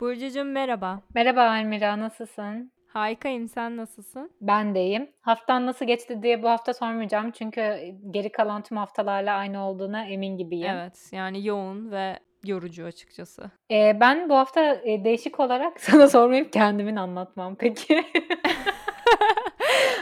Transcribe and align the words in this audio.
Burcucuğum 0.00 0.44
merhaba. 0.44 1.00
Merhaba 1.14 1.42
Almira, 1.42 1.98
nasılsın? 2.00 2.72
Harikayım, 2.86 3.48
sen 3.48 3.76
nasılsın? 3.76 4.30
Ben 4.40 4.74
de 4.74 4.82
iyiyim. 4.84 5.10
Haftan 5.20 5.66
nasıl 5.66 5.84
geçti 5.86 6.22
diye 6.22 6.42
bu 6.42 6.48
hafta 6.48 6.74
sormayacağım 6.74 7.30
çünkü 7.30 7.78
geri 8.10 8.32
kalan 8.32 8.62
tüm 8.62 8.76
haftalarla 8.78 9.34
aynı 9.34 9.66
olduğuna 9.66 10.04
emin 10.04 10.36
gibiyim. 10.36 10.70
Evet, 10.70 11.08
yani 11.12 11.46
yoğun 11.46 11.90
ve 11.90 12.18
yorucu 12.44 12.84
açıkçası. 12.84 13.50
Ee, 13.70 13.96
ben 14.00 14.28
bu 14.28 14.34
hafta 14.36 14.74
e, 14.74 15.04
değişik 15.04 15.40
olarak 15.40 15.80
sana 15.84 16.08
sormayıp 16.08 16.52
kendimin 16.52 16.96
anlatmam 16.96 17.56
peki. 17.56 18.04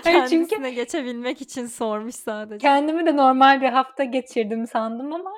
Hayır 0.05 0.27
çünkü 0.27 0.49
Kendisine 0.49 0.71
geçebilmek 0.71 1.41
için 1.41 1.67
sormuş 1.67 2.15
sadece. 2.15 2.59
kendimi 2.59 3.07
de 3.07 3.17
normal 3.17 3.61
bir 3.61 3.69
hafta 3.69 4.05
geçirdim 4.05 4.67
sandım 4.67 5.13
ama 5.13 5.33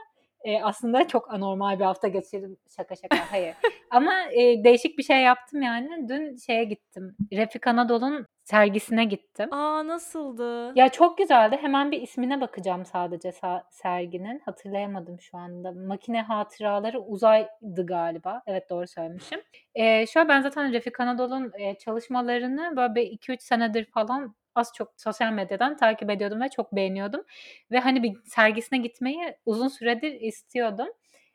e, 0.44 0.62
aslında 0.62 1.08
çok 1.08 1.34
anormal 1.34 1.78
bir 1.78 1.84
hafta 1.84 2.08
geçirdim. 2.08 2.56
Şaka 2.76 2.96
şaka 2.96 3.32
hayır. 3.32 3.54
Ama 3.90 4.12
e, 4.32 4.64
değişik 4.64 4.98
bir 4.98 5.02
şey 5.02 5.22
yaptım 5.22 5.62
yani. 5.62 6.08
Dün 6.08 6.36
şeye 6.36 6.64
gittim. 6.64 7.16
Refik 7.32 7.66
Anadolu'nun 7.66 8.26
sergisine 8.44 9.04
gittim. 9.04 9.52
Aa 9.52 9.86
nasıldı? 9.86 10.72
Ya 10.78 10.88
çok 10.88 11.18
güzeldi. 11.18 11.58
Hemen 11.60 11.90
bir 11.90 12.02
ismine 12.02 12.40
bakacağım 12.40 12.84
sadece 12.86 13.28
sa- 13.28 13.62
serginin. 13.70 14.42
Hatırlayamadım 14.44 15.20
şu 15.20 15.38
anda. 15.38 15.72
Makine 15.72 16.22
Hatıraları 16.22 17.00
Uzaydı 17.00 17.86
galiba. 17.86 18.42
Evet 18.46 18.70
doğru 18.70 18.86
söylemişim. 18.86 19.40
Ee, 19.74 20.06
şöyle 20.06 20.28
ben 20.28 20.40
zaten 20.40 20.72
Refik 20.72 21.00
Anadolu'nun 21.00 21.52
e, 21.58 21.74
çalışmalarını 21.78 22.76
böyle 22.76 23.10
2-3 23.10 23.40
senedir 23.42 23.84
falan 23.84 24.34
az 24.54 24.72
çok 24.74 24.92
sosyal 24.96 25.32
medyadan 25.32 25.76
takip 25.76 26.10
ediyordum 26.10 26.40
ve 26.40 26.48
çok 26.48 26.72
beğeniyordum. 26.76 27.24
Ve 27.70 27.78
hani 27.78 28.02
bir 28.02 28.16
sergisine 28.24 28.78
gitmeyi 28.78 29.36
uzun 29.46 29.68
süredir 29.68 30.12
istiyordum. 30.20 30.88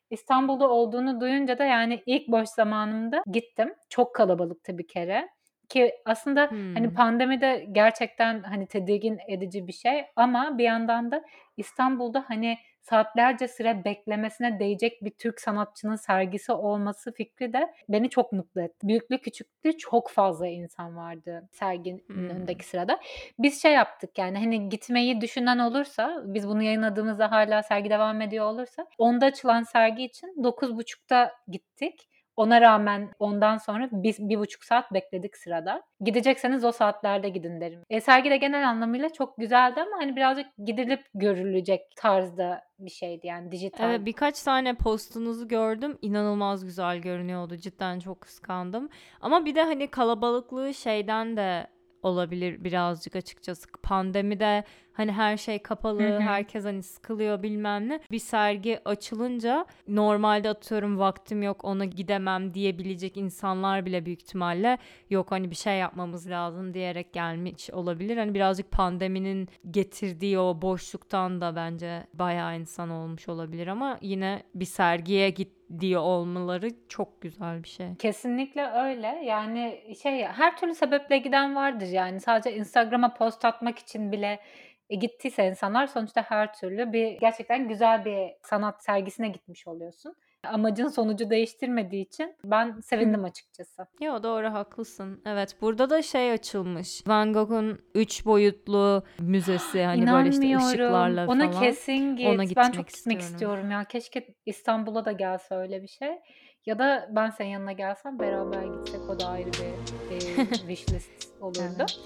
İstanbul'da 0.09 0.69
olduğunu 0.69 1.21
duyunca 1.21 1.57
da 1.57 1.63
yani 1.63 2.03
ilk 2.05 2.27
boş 2.27 2.49
zamanımda 2.49 3.23
gittim. 3.31 3.73
Çok 3.89 4.15
kalabalıktı 4.15 4.77
bir 4.77 4.87
kere. 4.87 5.29
Ki 5.69 5.93
aslında 6.05 6.49
hani 6.51 6.93
pandemide 6.93 7.67
gerçekten 7.71 8.43
hani 8.43 8.67
tedirgin 8.67 9.19
edici 9.27 9.67
bir 9.67 9.73
şey 9.73 10.05
ama 10.15 10.57
bir 10.57 10.63
yandan 10.63 11.11
da 11.11 11.23
İstanbul'da 11.57 12.25
hani 12.27 12.57
saatlerce 12.81 13.47
süre 13.47 13.85
beklemesine 13.85 14.59
değecek 14.59 15.03
bir 15.03 15.09
Türk 15.09 15.41
sanatçının 15.41 15.95
sergisi 15.95 16.51
olması 16.51 17.11
fikri 17.13 17.53
de 17.53 17.73
beni 17.89 18.09
çok 18.09 18.31
mutlu 18.31 18.61
etti. 18.61 18.87
Büyüklü 18.87 19.17
küçüklü 19.17 19.77
çok 19.77 20.09
fazla 20.09 20.47
insan 20.47 20.97
vardı 20.97 21.49
serginin 21.51 22.03
hmm. 22.07 22.29
önündeki 22.29 22.65
sırada. 22.65 22.99
Biz 23.39 23.61
şey 23.61 23.73
yaptık 23.73 24.17
yani 24.17 24.37
hani 24.37 24.69
gitmeyi 24.69 25.21
düşünen 25.21 25.59
olursa 25.59 26.23
biz 26.25 26.47
bunu 26.47 26.63
yayınladığımızda 26.63 27.31
hala 27.31 27.63
sergi 27.63 27.89
devam 27.89 28.21
ediyor 28.21 28.45
olursa 28.45 28.87
onda 28.97 29.25
açılan 29.25 29.63
sergi 29.63 30.03
için 30.03 30.27
9.30'da 30.27 31.31
gittik. 31.47 32.09
Ona 32.37 32.61
rağmen 32.61 33.11
ondan 33.19 33.57
sonra 33.57 33.89
biz 33.91 34.29
bir 34.29 34.39
buçuk 34.39 34.63
saat 34.63 34.93
bekledik 34.93 35.37
sırada. 35.37 35.83
Gidecekseniz 36.01 36.63
o 36.63 36.71
saatlerde 36.71 37.29
gidin 37.29 37.61
derim. 37.61 37.81
E, 37.89 38.01
sergi 38.01 38.29
de 38.29 38.37
genel 38.37 38.69
anlamıyla 38.69 39.09
çok 39.09 39.37
güzeldi 39.37 39.81
ama 39.81 39.97
hani 39.97 40.15
birazcık 40.15 40.47
gidilip 40.65 41.01
görülecek 41.13 41.81
tarzda 41.95 42.61
bir 42.79 42.89
şeydi 42.89 43.27
yani 43.27 43.51
dijital. 43.51 43.89
Evet 43.89 44.05
birkaç 44.05 44.43
tane 44.43 44.73
postunuzu 44.73 45.47
gördüm. 45.47 45.97
İnanılmaz 46.01 46.65
güzel 46.65 46.97
görünüyordu. 46.97 47.57
Cidden 47.57 47.99
çok 47.99 48.21
kıskandım. 48.21 48.89
Ama 49.21 49.45
bir 49.45 49.55
de 49.55 49.63
hani 49.63 49.87
kalabalıklığı 49.87 50.73
şeyden 50.73 51.37
de 51.37 51.67
olabilir 52.05 52.63
birazcık 52.63 53.15
açıkçası. 53.15 53.67
Pandemide 53.83 54.63
hani 54.93 55.11
her 55.11 55.37
şey 55.37 55.59
kapalı, 55.59 56.03
hı 56.03 56.15
hı. 56.15 56.19
herkes 56.19 56.65
hani 56.65 56.83
sıkılıyor 56.83 57.43
bilmem 57.43 57.89
ne. 57.89 57.99
Bir 58.11 58.19
sergi 58.19 58.79
açılınca 58.85 59.65
normalde 59.87 60.49
atıyorum 60.49 60.99
vaktim 60.99 61.43
yok 61.43 61.65
ona 61.65 61.85
gidemem 61.85 62.53
diyebilecek 62.53 63.17
insanlar 63.17 63.85
bile 63.85 64.05
büyük 64.05 64.21
ihtimalle 64.21 64.77
yok 65.09 65.31
hani 65.31 65.51
bir 65.51 65.55
şey 65.55 65.77
yapmamız 65.77 66.29
lazım 66.29 66.73
diyerek 66.73 67.13
gelmiş 67.13 67.69
olabilir. 67.69 68.17
Hani 68.17 68.33
birazcık 68.33 68.71
pandeminin 68.71 69.49
getirdiği 69.71 70.39
o 70.39 70.61
boşluktan 70.61 71.41
da 71.41 71.55
bence 71.55 72.07
bayağı 72.13 72.59
insan 72.59 72.89
olmuş 72.89 73.29
olabilir 73.29 73.67
ama 73.67 73.97
yine 74.01 74.43
bir 74.55 74.65
sergiye 74.65 75.29
git 75.29 75.54
diye 75.79 75.97
olmaları 75.97 76.69
çok 76.89 77.21
güzel 77.21 77.63
bir 77.63 77.67
şey. 77.67 77.95
Kesinlikle 77.95 78.67
öyle. 78.67 79.07
Yani 79.23 79.81
şey 80.01 80.23
her 80.23 80.57
türlü 80.57 80.75
sebeple 80.75 81.17
giden 81.17 81.55
vardır 81.55 81.87
yani. 81.87 82.19
Sadece 82.19 82.55
Instagram'a 82.55 83.13
post 83.13 83.45
atmak 83.45 83.79
için 83.79 84.11
bile 84.11 84.39
e, 84.89 84.95
gittiyse 84.95 85.47
insanlar 85.47 85.87
sonuçta 85.87 86.21
her 86.21 86.53
türlü 86.53 86.93
bir 86.93 87.11
gerçekten 87.11 87.67
güzel 87.67 88.05
bir 88.05 88.31
sanat 88.43 88.83
sergisine 88.83 89.27
gitmiş 89.27 89.67
oluyorsun. 89.67 90.15
Amacın 90.45 90.87
sonucu 90.87 91.29
değiştirmediği 91.29 92.05
için 92.05 92.35
ben 92.43 92.79
sevindim 92.79 93.23
açıkçası. 93.23 93.87
Yo 94.01 94.23
doğru 94.23 94.53
haklısın. 94.53 95.21
Evet 95.25 95.55
burada 95.61 95.89
da 95.89 96.01
şey 96.01 96.31
açılmış. 96.31 97.07
Van 97.07 97.33
Gogh'un 97.33 97.79
üç 97.95 98.25
boyutlu 98.25 99.03
müzesi 99.19 99.83
hani 99.83 100.11
böyle 100.11 100.29
işte 100.29 100.57
ışıklarla 100.57 101.27
Ona 101.27 101.51
falan. 101.51 101.63
kesin 101.63 102.15
git. 102.15 102.27
Ona 102.27 102.43
ben 102.55 102.71
çok 102.71 102.87
gitmek 102.87 103.21
istiyorum. 103.21 103.71
ya. 103.71 103.83
Keşke 103.83 104.35
İstanbul'a 104.45 105.05
da 105.05 105.11
gelse 105.11 105.55
öyle 105.55 105.81
bir 105.81 105.87
şey. 105.87 106.11
Ya 106.65 106.79
da 106.79 107.09
ben 107.11 107.29
senin 107.29 107.49
yanına 107.49 107.71
gelsem 107.71 108.19
beraber 108.19 108.63
gitsek 108.63 109.09
o 109.09 109.19
da 109.19 109.27
ayrı 109.27 109.49
bir 109.51 110.15
e, 110.15 110.45
wishlist 110.51 111.29
olurdu. 111.41 111.59
evet. 111.79 111.99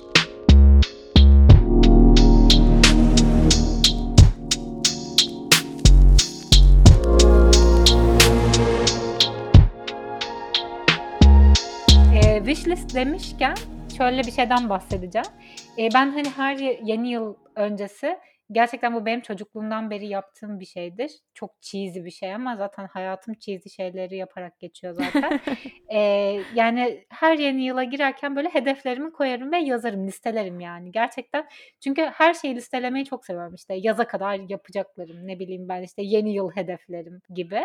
Wishlist 12.50 12.96
demişken 12.96 13.56
şöyle 13.98 14.24
bir 14.24 14.32
şeyden 14.32 14.70
bahsedeceğim. 14.70 15.28
E, 15.78 15.90
ben 15.94 16.12
hani 16.12 16.30
her 16.30 16.58
yeni 16.84 17.10
yıl 17.10 17.36
öncesi 17.56 18.18
gerçekten 18.52 18.94
bu 18.94 19.06
benim 19.06 19.22
çocukluğumdan 19.22 19.90
beri 19.90 20.08
yaptığım 20.08 20.60
bir 20.60 20.66
şeydir. 20.66 21.12
Çok 21.34 21.62
cheesy 21.62 22.00
bir 22.00 22.12
şey 22.12 22.34
ama 22.36 22.56
zaten 22.56 22.88
hayatım 22.88 23.34
cheesy 23.34 23.70
şeyleri 23.70 24.18
yaparak 24.18 24.60
geçiyor 24.60 24.94
zaten. 24.94 25.40
ee, 25.94 26.42
yani 26.56 27.06
her 27.10 27.38
yeni 27.38 27.64
yıla 27.64 27.84
girerken 27.84 28.36
böyle 28.36 28.50
hedeflerimi 28.50 29.12
koyarım 29.12 29.52
ve 29.52 29.58
yazarım, 29.58 30.08
listelerim 30.08 30.60
yani. 30.60 30.92
Gerçekten 30.92 31.48
çünkü 31.80 32.02
her 32.02 32.34
şeyi 32.34 32.56
listelemeyi 32.56 33.06
çok 33.06 33.26
seviyorum 33.26 33.56
işte. 33.56 33.74
Yaza 33.74 34.08
kadar 34.08 34.50
yapacaklarım, 34.50 35.28
ne 35.28 35.40
bileyim 35.40 35.70
ben 35.70 35.82
işte 35.82 36.02
yeni 36.02 36.34
yıl 36.34 36.52
hedeflerim 36.52 37.22
gibi. 37.30 37.62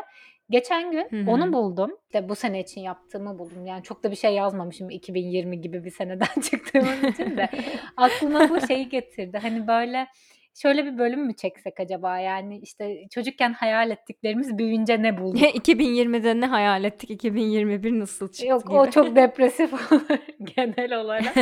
Geçen 0.50 0.90
gün 0.90 1.08
Hı-hı. 1.10 1.30
onu 1.30 1.52
buldum. 1.52 1.90
İşte 2.06 2.28
bu 2.28 2.34
sene 2.34 2.60
için 2.60 2.80
yaptığımı 2.80 3.38
buldum. 3.38 3.66
Yani 3.66 3.82
çok 3.82 4.04
da 4.04 4.10
bir 4.10 4.16
şey 4.16 4.34
yazmamışım 4.34 4.90
2020 4.90 5.60
gibi 5.60 5.84
bir 5.84 5.90
seneden 5.90 6.40
çıktığım 6.50 7.08
için 7.08 7.36
de. 7.36 7.48
Aklıma 7.96 8.48
bu 8.50 8.66
şeyi 8.66 8.88
getirdi. 8.88 9.38
Hani 9.38 9.66
böyle 9.66 10.06
şöyle 10.54 10.84
bir 10.84 10.98
bölüm 10.98 11.26
mü 11.26 11.36
çeksek 11.36 11.80
acaba? 11.80 12.18
Yani 12.18 12.58
işte 12.58 12.98
çocukken 13.10 13.52
hayal 13.52 13.90
ettiklerimiz 13.90 14.58
büyüyünce 14.58 15.02
ne 15.02 15.18
bulduk? 15.20 15.40
2020'de 15.40 16.40
ne 16.40 16.46
hayal 16.46 16.84
ettik? 16.84 17.10
2021 17.10 18.00
nasıl 18.00 18.32
çıktı 18.32 18.46
Yok 18.46 18.66
gibi. 18.66 18.76
o 18.76 18.90
çok 18.90 19.16
depresif 19.16 19.72
olur 19.92 20.18
genel 20.56 21.00
olarak. 21.00 21.36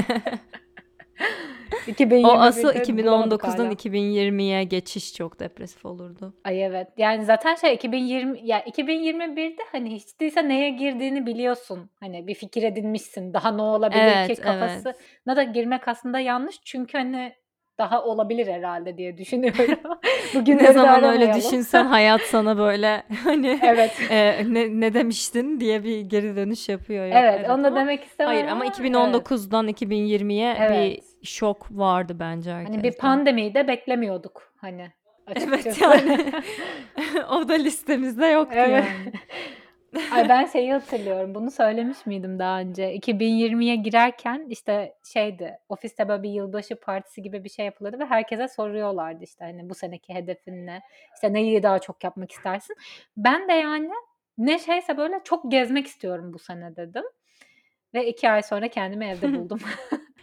2021'de 1.86 2.26
o 2.26 2.30
asıl 2.30 2.68
2019'dan 2.68 3.72
2020'ye 3.72 4.64
geçiş 4.64 5.14
çok 5.14 5.40
depresif 5.40 5.86
olurdu. 5.86 6.34
Ay 6.44 6.64
evet. 6.64 6.88
Yani 6.96 7.24
zaten 7.24 7.54
şey 7.54 7.74
2020 7.74 8.38
ya 8.38 8.44
yani 8.46 8.62
2021'de 8.62 9.62
hani 9.72 9.94
hiç 9.94 10.20
değilse 10.20 10.48
neye 10.48 10.70
girdiğini 10.70 11.26
biliyorsun. 11.26 11.90
Hani 12.00 12.26
bir 12.26 12.34
fikir 12.34 12.62
edinmişsin. 12.62 13.34
Daha 13.34 13.52
ne 13.52 13.62
olabilir 13.62 14.00
evet, 14.02 14.36
ki 14.36 14.42
kafası. 14.42 14.88
Evet. 14.88 15.00
Ne 15.26 15.36
da 15.36 15.42
girmek 15.42 15.88
aslında 15.88 16.20
yanlış. 16.20 16.60
Çünkü 16.64 16.98
hani 16.98 17.32
daha 17.82 18.04
olabilir 18.04 18.46
herhalde 18.46 18.96
diye 18.98 19.18
düşünüyorum. 19.18 19.78
Bugün 20.34 20.58
ne 20.58 20.72
zaman 20.72 21.04
öyle 21.04 21.34
düşünsen 21.34 21.84
hayat 21.96 22.20
sana 22.20 22.58
böyle 22.58 23.02
hani 23.24 23.60
evet. 23.62 23.92
e, 24.10 24.44
ne, 24.48 24.80
ne 24.80 24.94
demiştin 24.94 25.60
diye 25.60 25.84
bir 25.84 26.00
geri 26.00 26.36
dönüş 26.36 26.68
yapıyor. 26.68 27.06
Yok. 27.06 27.14
Evet, 27.18 27.34
evet 27.38 27.50
onu 27.50 27.64
da 27.64 27.76
demek 27.76 28.04
istemem. 28.04 28.34
Hayır 28.34 28.46
ama 28.48 28.66
2019'dan 28.66 29.64
evet. 29.64 29.82
2020'ye 29.82 30.56
evet. 30.58 30.70
bir 30.70 31.26
şok 31.26 31.66
vardı 31.70 32.16
bence 32.20 32.52
herkeste. 32.52 32.74
Hani 32.74 32.84
bir 32.84 32.96
pandemiyi 32.96 33.54
de 33.54 33.68
beklemiyorduk 33.68 34.52
hani. 34.56 34.90
Açıkçası. 35.26 35.68
Evet 35.68 35.78
yani 35.78 36.34
o 37.30 37.48
da 37.48 37.52
listemizde 37.52 38.26
yoktu 38.26 38.56
evet. 38.58 38.84
yani. 38.84 39.12
Ay 40.12 40.28
ben 40.28 40.46
şeyi 40.46 40.72
hatırlıyorum. 40.72 41.34
Bunu 41.34 41.50
söylemiş 41.50 42.06
miydim 42.06 42.38
daha 42.38 42.60
önce? 42.60 42.94
2020'ye 42.96 43.76
girerken 43.76 44.46
işte 44.48 44.94
şeydi. 45.12 45.58
Ofiste 45.68 46.08
böyle 46.08 46.22
bir 46.22 46.30
yılbaşı 46.30 46.80
partisi 46.80 47.22
gibi 47.22 47.44
bir 47.44 47.48
şey 47.48 47.66
yapılıyordu 47.66 47.98
ve 47.98 48.04
herkese 48.04 48.48
soruyorlardı 48.48 49.24
işte 49.24 49.44
hani 49.44 49.70
bu 49.70 49.74
seneki 49.74 50.14
hedefin 50.14 50.66
ne? 50.66 50.82
İşte 51.14 51.32
neyi 51.32 51.62
daha 51.62 51.78
çok 51.78 52.04
yapmak 52.04 52.32
istersin? 52.32 52.76
Ben 53.16 53.48
de 53.48 53.52
yani 53.52 53.90
ne 54.38 54.58
şeyse 54.58 54.96
böyle 54.96 55.20
çok 55.24 55.50
gezmek 55.50 55.86
istiyorum 55.86 56.32
bu 56.32 56.38
sene 56.38 56.76
dedim. 56.76 57.04
Ve 57.94 58.06
iki 58.06 58.30
ay 58.30 58.42
sonra 58.42 58.68
kendimi 58.68 59.04
evde 59.06 59.34
buldum. 59.38 59.58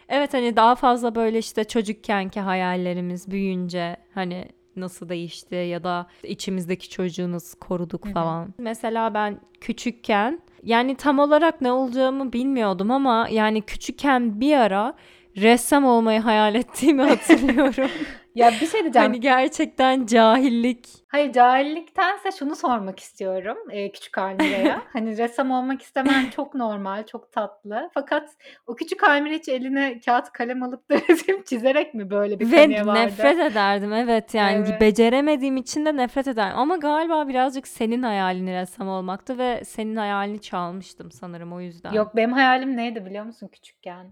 evet 0.08 0.34
hani 0.34 0.56
daha 0.56 0.74
fazla 0.74 1.14
böyle 1.14 1.38
işte 1.38 1.64
çocukkenki 1.64 2.40
hayallerimiz 2.40 3.30
büyüyünce 3.30 3.96
hani 4.14 4.44
nasıl 4.80 5.08
değişti 5.08 5.54
ya 5.54 5.84
da 5.84 6.06
içimizdeki 6.22 6.90
çocuğu 6.90 7.32
nasıl 7.32 7.58
koruduk 7.58 8.06
falan. 8.08 8.42
Hı 8.42 8.48
hı. 8.48 8.52
Mesela 8.58 9.14
ben 9.14 9.40
küçükken 9.60 10.40
Yani 10.62 10.94
tam 10.96 11.18
olarak 11.18 11.60
ne 11.60 11.72
olacağımı 11.72 12.32
bilmiyordum 12.32 12.90
ama 12.90 13.28
yani 13.30 13.62
küçükken 13.62 14.40
bir 14.40 14.56
ara 14.56 14.94
ressam 15.36 15.84
olmayı 15.84 16.20
hayal 16.20 16.54
ettiğimi 16.54 17.02
hatırlıyorum. 17.02 17.90
Ya 18.34 18.52
bir 18.60 18.66
şey 18.66 18.82
diyeceğim. 18.82 19.08
Hani 19.08 19.20
gerçekten 19.20 20.06
cahillik. 20.06 20.88
Hayır 21.08 21.32
cahilliktense 21.32 22.30
şunu 22.38 22.56
sormak 22.56 23.00
istiyorum 23.00 23.56
e, 23.70 23.92
küçük 23.92 24.18
Almire'ye. 24.18 24.76
hani 24.92 25.18
ressam 25.18 25.50
olmak 25.50 25.82
istemen 25.82 26.30
çok 26.30 26.54
normal, 26.54 27.06
çok 27.06 27.32
tatlı. 27.32 27.90
Fakat 27.94 28.28
o 28.66 28.74
küçük 28.76 29.04
Almire 29.04 29.34
hiç 29.34 29.48
eline 29.48 30.00
kağıt 30.00 30.32
kalem 30.32 30.62
alıp 30.62 30.90
da 30.90 30.94
resim 31.08 31.42
çizerek 31.42 31.94
mi 31.94 32.10
böyle 32.10 32.40
bir 32.40 32.52
Ve 32.52 32.62
kanıya 32.62 32.86
vardı? 32.86 33.00
nefret 33.00 33.38
ederdim 33.38 33.92
evet 33.92 34.34
yani 34.34 34.64
Evet. 34.68 34.80
beceremediğim 34.80 35.56
için 35.56 35.86
de 35.86 35.96
nefret 35.96 36.28
ederdim. 36.28 36.58
Ama 36.58 36.76
galiba 36.76 37.28
birazcık 37.28 37.68
senin 37.68 38.02
hayalin 38.02 38.46
ressam 38.46 38.88
olmaktı 38.88 39.38
ve 39.38 39.64
senin 39.64 39.96
hayalini 39.96 40.40
çalmıştım 40.40 41.10
sanırım 41.10 41.52
o 41.52 41.60
yüzden. 41.60 41.92
Yok 41.92 42.16
benim 42.16 42.32
hayalim 42.32 42.76
neydi 42.76 43.04
biliyor 43.06 43.24
musun 43.24 43.48
küçükken? 43.52 44.06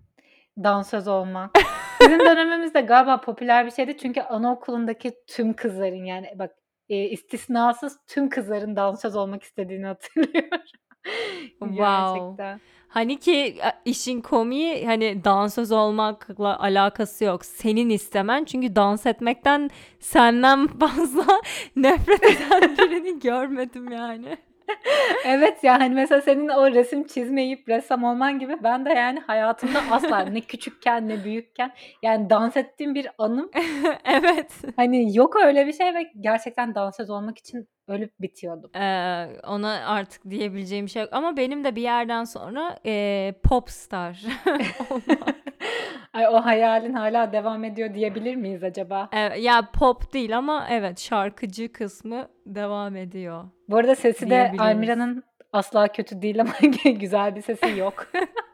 Dansöz 0.62 1.08
olmak. 1.08 1.50
Bizim 2.00 2.20
dönemimizde 2.20 2.81
galiba 2.81 3.20
popüler 3.20 3.66
bir 3.66 3.70
şeydi 3.70 3.96
çünkü 3.99 4.20
anaokulundaki 4.20 5.12
tüm 5.26 5.52
kızların 5.52 6.05
yani 6.05 6.26
bak 6.38 6.50
e, 6.88 6.96
istisnasız 6.96 7.99
tüm 8.06 8.28
kızların 8.28 8.76
dansöz 8.76 9.16
olmak 9.16 9.43
istediğini 9.43 9.87
hatırlıyorum. 9.87 10.60
Wow. 11.58 12.19
Gerçekten. 12.19 12.60
Hani 12.88 13.20
ki 13.20 13.56
işin 13.84 14.20
komiği 14.20 14.87
hani 14.87 15.25
dansöz 15.25 15.72
olmakla 15.72 16.60
alakası 16.60 17.25
yok. 17.25 17.44
Senin 17.44 17.90
istemen 17.90 18.44
çünkü 18.44 18.76
dans 18.76 19.06
etmekten 19.06 19.70
senden 20.00 20.66
fazla 20.81 21.26
nefret 21.76 22.25
eden 22.25 22.76
birini 22.78 23.20
görmedim 23.20 23.93
yani. 23.93 24.38
Evet 25.25 25.65
ya 25.65 25.81
hani 25.81 25.94
mesela 25.94 26.20
senin 26.20 26.49
o 26.49 26.70
resim 26.70 27.06
çizmeyip 27.06 27.69
ressam 27.69 28.05
olman 28.05 28.38
gibi 28.38 28.56
ben 28.62 28.85
de 28.87 28.91
yani 28.91 29.20
hayatımda 29.20 29.81
asla 29.91 30.19
ne 30.19 30.41
küçükken 30.49 31.09
ne 31.09 31.25
büyükken 31.25 31.73
yani 32.03 32.31
dans 32.31 32.56
ettiğim 32.56 32.94
bir 32.94 33.09
anım 33.19 33.50
evet. 34.05 34.53
hani 34.76 35.17
yok 35.17 35.37
öyle 35.37 35.67
bir 35.67 35.73
şey 35.73 35.94
ve 35.94 36.11
gerçekten 36.20 36.75
dansöz 36.75 37.11
olmak 37.11 37.38
için 37.38 37.69
ölüp 37.88 38.12
bitiyordum. 38.20 38.70
Ee, 38.76 39.26
ona 39.47 39.87
artık 39.87 40.31
diyebileceğim 40.31 40.87
bir 40.87 40.91
şey 40.91 41.03
yok. 41.03 41.12
Ama 41.12 41.37
benim 41.37 41.65
de 41.65 41.76
bir 41.76 41.82
yerden 41.82 42.25
sonra 42.25 42.79
e, 42.87 43.35
pop 43.43 43.70
star 43.70 44.23
olmak. 44.91 45.37
Ay 46.19 46.26
o 46.29 46.44
hayalin 46.44 46.93
hala 46.93 47.32
devam 47.32 47.65
ediyor 47.65 47.94
diyebilir 47.94 48.37
miyiz 48.37 48.65
acaba? 48.65 49.09
Evet, 49.12 49.43
ya 49.43 49.70
pop 49.73 50.12
değil 50.12 50.38
ama 50.38 50.67
evet 50.70 51.00
şarkıcı 51.00 51.73
kısmı 51.73 52.29
devam 52.47 52.97
ediyor. 52.97 53.44
Bu 53.69 53.76
arada 53.76 53.94
sesi 53.94 54.31
de. 54.31 54.53
Almira'nın 54.59 55.23
asla 55.53 55.88
kötü 55.88 56.23
değil 56.23 56.41
ama 56.41 56.53
güzel 57.00 57.37
bir 57.37 57.43
sesi 57.43 57.79
yok. 57.79 58.06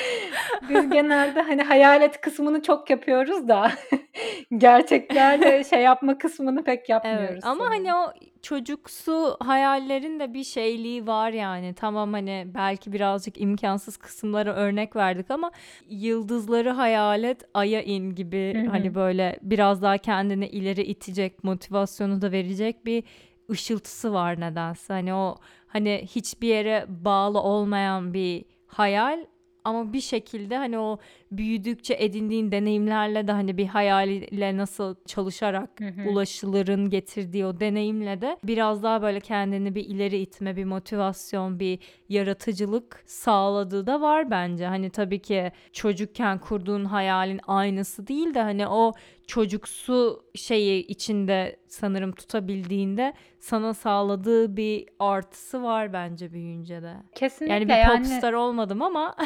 Biz 0.68 0.90
genelde 0.90 1.40
hani 1.40 1.62
hayalet 1.62 2.20
kısmını 2.20 2.62
çok 2.62 2.90
yapıyoruz 2.90 3.48
da 3.48 3.72
gerçeklerle 4.56 5.64
şey 5.70 5.82
yapma 5.82 6.18
kısmını 6.18 6.64
pek 6.64 6.88
yapmıyoruz. 6.88 7.30
Evet 7.30 7.44
ama 7.44 7.64
sanırım. 7.64 7.86
hani 7.86 7.94
o 7.94 8.12
çocuksu 8.42 9.36
hayallerin 9.40 10.20
de 10.20 10.34
bir 10.34 10.44
şeyliği 10.44 11.06
var 11.06 11.30
yani. 11.30 11.74
Tamam 11.74 12.12
hani 12.12 12.46
belki 12.54 12.92
birazcık 12.92 13.40
imkansız 13.40 13.96
kısımlara 13.96 14.54
örnek 14.54 14.96
verdik 14.96 15.30
ama 15.30 15.50
yıldızları 15.88 16.70
hayal 16.70 17.24
et, 17.24 17.42
aya 17.54 17.82
in 17.82 18.14
gibi 18.14 18.54
Hı 18.54 18.66
hı. 18.66 18.70
hani 18.70 18.94
böyle 18.94 19.38
biraz 19.42 19.82
daha 19.82 19.98
kendini 19.98 20.46
ileri 20.46 20.82
itecek, 20.82 21.44
motivasyonu 21.44 22.22
da 22.22 22.32
verecek 22.32 22.86
bir 22.86 23.04
ışıltısı 23.50 24.12
var 24.12 24.40
nedense. 24.40 24.92
Hani 24.92 25.14
o 25.14 25.36
hani 25.66 26.04
hiçbir 26.14 26.48
yere 26.48 26.86
bağlı 26.88 27.40
olmayan 27.40 28.14
bir 28.14 28.44
hayal 28.66 29.24
ama 29.64 29.92
bir 29.92 30.00
şekilde 30.00 30.56
hani 30.56 30.78
o 30.78 30.98
büyüdükçe 31.32 31.96
edindiğin 31.98 32.52
deneyimlerle 32.52 33.26
de 33.26 33.32
hani 33.32 33.56
bir 33.56 33.66
hayaliyle 33.66 34.56
nasıl 34.56 34.94
çalışarak 35.06 35.70
Hı 35.80 35.88
hı. 35.88 36.08
ulaşılırın 36.08 36.90
getirdiği 36.90 37.46
o 37.46 37.60
deneyimle 37.60 38.20
de 38.20 38.36
biraz 38.44 38.82
daha 38.82 39.02
böyle 39.02 39.20
kendini 39.20 39.74
bir 39.74 39.84
ileri 39.84 40.18
itme, 40.18 40.56
bir 40.56 40.64
motivasyon, 40.64 41.60
bir 41.60 41.78
yaratıcılık 42.08 43.02
sağladığı 43.06 43.86
da 43.86 44.00
var 44.00 44.30
bence. 44.30 44.66
Hani 44.66 44.90
tabii 44.90 45.18
ki 45.18 45.52
çocukken 45.72 46.38
kurduğun 46.38 46.84
hayalin 46.84 47.40
aynısı 47.46 48.06
değil 48.06 48.34
de 48.34 48.42
hani 48.42 48.68
o 48.68 48.92
çocuksu 49.26 50.24
şeyi 50.34 50.86
içinde 50.86 51.56
sanırım 51.68 52.12
tutabildiğinde 52.12 53.12
sana 53.40 53.74
sağladığı 53.74 54.56
bir 54.56 54.88
artısı 54.98 55.62
var 55.62 55.92
bence 55.92 56.32
büyüyünce 56.32 56.82
de. 56.82 56.94
Kesinlikle 57.14 57.54
Yani 57.54 57.68
bir 57.68 57.74
yani 57.74 57.98
popstar 57.98 58.32
olmadım 58.32 58.82
ama 58.82 59.16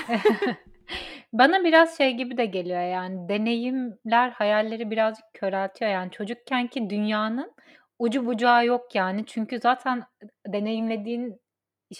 bana 1.32 1.64
biraz 1.64 1.96
şey 1.98 2.14
gibi 2.14 2.36
de 2.36 2.46
geliyor 2.46 2.82
yani 2.82 3.28
deneyimler 3.28 4.30
hayalleri 4.30 4.90
birazcık 4.90 5.24
köreltiyor 5.34 5.90
yani 5.90 6.10
çocukkenki 6.10 6.90
dünyanın 6.90 7.52
ucu 7.98 8.26
bucağı 8.26 8.66
yok 8.66 8.94
yani 8.94 9.26
çünkü 9.26 9.58
zaten 9.58 10.02
deneyimlediğin 10.46 11.40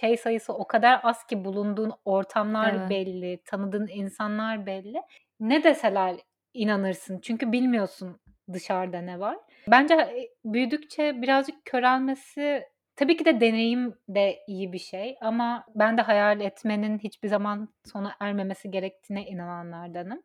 şey 0.00 0.16
sayısı 0.16 0.52
o 0.52 0.66
kadar 0.66 1.00
az 1.02 1.26
ki 1.26 1.44
bulunduğun 1.44 1.92
ortamlar 2.04 2.75
Evet. 2.75 2.90
belli, 2.90 3.42
tanıdığın 3.44 3.88
insanlar 3.88 4.66
belli. 4.66 5.02
Ne 5.40 5.64
deseler 5.64 6.16
inanırsın 6.56 7.20
çünkü 7.20 7.52
bilmiyorsun 7.52 8.20
dışarıda 8.52 9.00
ne 9.00 9.20
var. 9.20 9.38
Bence 9.68 10.28
büyüdükçe 10.44 11.22
birazcık 11.22 11.64
körelmesi 11.64 12.62
tabii 12.96 13.16
ki 13.16 13.25
de 13.25 13.40
deneyim 13.40 13.94
de 14.08 14.38
iyi 14.46 14.72
bir 14.72 14.78
şey 14.78 15.16
ama 15.20 15.64
ben 15.75 15.98
de 15.98 16.02
hayal 16.02 16.40
etmenin 16.40 16.98
hiçbir 16.98 17.28
zaman 17.28 17.69
sona 17.84 18.14
ermemesi 18.20 18.70
gerektiğine 18.70 19.26
inananlardanım. 19.26 20.22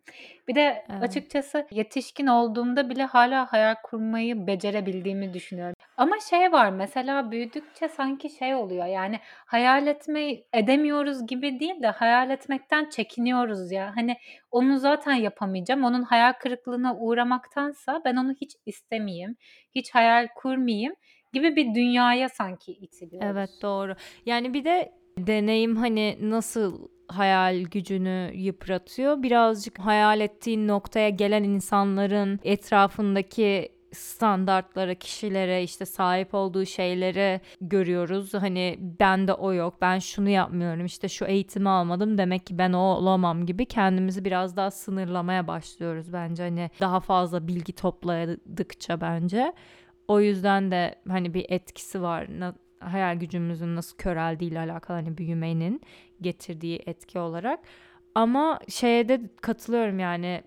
Bir 0.47 0.55
de 0.55 0.85
Evet. 0.89 1.03
açıkçası 1.03 1.67
yetişkin 1.71 2.27
olduğumda 2.27 2.89
bile 2.89 3.03
hala 3.03 3.53
hayal 3.53 3.75
kurmayı 3.83 4.47
becerebildiğimi 4.47 5.33
düşünüyorum. 5.33 5.75
Ama 5.97 6.15
şey 6.29 6.51
var 6.51 6.69
mesela 6.69 7.31
büyüdükçe 7.31 7.87
sanki 7.87 8.29
şey 8.29 8.55
oluyor 8.55 8.85
yani 8.85 9.19
hayal 9.45 9.87
etmeyi 9.87 10.47
edemiyoruz 10.53 11.27
gibi 11.27 11.59
değil 11.59 11.81
de 11.83 11.87
hayal 11.87 12.29
etmekten 12.29 12.89
çekiniyoruz 12.89 13.71
ya. 13.71 13.91
Hani 13.95 14.17
onu 14.51 14.79
zaten 14.79 15.13
yapamayacağım. 15.13 15.83
Onun 15.83 16.03
hayal 16.03 16.33
kırıklığına 16.33 16.95
uğramaktansa 16.97 18.01
ben 18.05 18.15
onu 18.15 18.33
hiç 18.41 18.55
istemeyeyim, 18.65 19.35
hiç 19.75 19.95
hayal 19.95 20.27
kurmayayım 20.35 20.95
gibi 21.33 21.55
bir 21.55 21.75
dünyaya 21.75 22.29
sanki 22.29 22.71
Evet 22.71 22.83
itiliyoruz. 22.93 23.61
doğru. 23.61 23.95
Yani 24.25 24.53
bir 24.53 24.65
de 24.65 24.91
deneyim 25.17 25.75
hani 25.75 26.17
nasıl 26.21 26.87
hayal 27.07 27.61
gücünü 27.63 28.31
yıpratıyor. 28.33 29.23
Birazcık 29.23 29.79
hayal 29.79 30.19
ettiğin 30.21 30.67
noktaya 30.67 31.09
gelen 31.09 31.43
insanların 31.43 32.39
etrafındaki 32.43 33.69
standartlara, 33.93 34.95
kişilere, 34.95 35.63
işte 35.63 35.85
sahip 35.85 36.33
olduğu 36.33 36.65
şeylere 36.65 37.41
görüyoruz. 37.61 38.33
Hani 38.33 38.75
bende 38.79 39.33
o 39.33 39.53
yok, 39.53 39.81
ben 39.81 39.99
şunu 39.99 40.29
yapmıyorum, 40.29 40.85
işte 40.85 41.09
şu 41.09 41.25
eğitimi 41.25 41.69
almadım 41.69 42.17
demek 42.17 42.45
ki 42.45 42.57
ben 42.57 42.73
o 42.73 42.79
olamam 42.79 43.45
gibi 43.45 43.65
kendimizi 43.65 44.25
biraz 44.25 44.55
daha 44.55 44.71
sınırlamaya 44.71 45.47
başlıyoruz 45.47 46.13
bence. 46.13 46.43
Hani 46.43 46.69
daha 46.79 46.99
fazla 46.99 47.47
bilgi 47.47 47.73
topladıkça 47.73 49.01
bence. 49.01 49.53
O 50.11 50.19
yüzden 50.19 50.71
de 50.71 50.95
hani 51.07 51.33
bir 51.33 51.45
etkisi 51.49 52.01
var. 52.01 52.27
Na- 52.39 52.55
hayal 52.79 53.15
gücümüzün 53.19 53.75
nasıl 53.75 53.97
köreldiğiyle 53.97 54.59
alakalı 54.59 54.97
hani 54.97 55.17
büyümenin 55.17 55.81
getirdiği 56.21 56.79
etki 56.85 57.19
olarak. 57.19 57.59
Ama 58.15 58.59
şeye 58.69 59.09
de 59.09 59.21
katılıyorum 59.41 59.99
yani 59.99 60.43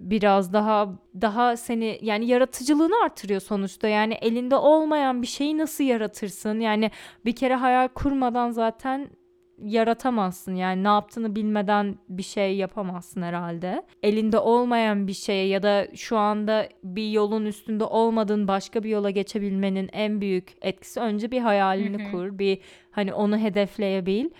biraz 0.00 0.52
daha 0.52 0.98
daha 1.20 1.56
seni 1.56 1.98
yani 2.02 2.26
yaratıcılığını 2.26 2.94
artırıyor 3.04 3.40
sonuçta. 3.40 3.88
Yani 3.88 4.14
elinde 4.14 4.56
olmayan 4.56 5.22
bir 5.22 5.26
şeyi 5.26 5.58
nasıl 5.58 5.84
yaratırsın? 5.84 6.60
Yani 6.60 6.90
bir 7.24 7.36
kere 7.36 7.54
hayal 7.54 7.88
kurmadan 7.88 8.50
zaten 8.50 9.10
yaratamazsın. 9.58 10.54
Yani 10.54 10.84
ne 10.84 10.88
yaptığını 10.88 11.36
bilmeden 11.36 11.98
bir 12.08 12.22
şey 12.22 12.56
yapamazsın 12.56 13.22
herhalde. 13.22 13.82
Elinde 14.02 14.38
olmayan 14.38 15.06
bir 15.06 15.12
şeye 15.12 15.46
ya 15.46 15.62
da 15.62 15.86
şu 15.94 16.16
anda 16.16 16.68
bir 16.84 17.10
yolun 17.10 17.46
üstünde 17.46 17.84
olmadığın 17.84 18.48
başka 18.48 18.82
bir 18.82 18.90
yola 18.90 19.10
geçebilmenin 19.10 19.90
en 19.92 20.20
büyük 20.20 20.52
etkisi 20.62 21.00
önce 21.00 21.30
bir 21.30 21.40
hayalini 21.40 22.10
kur. 22.10 22.38
Bir 22.38 22.58
hani 22.90 23.14
onu 23.14 23.38
hedefleyebil. 23.38 24.30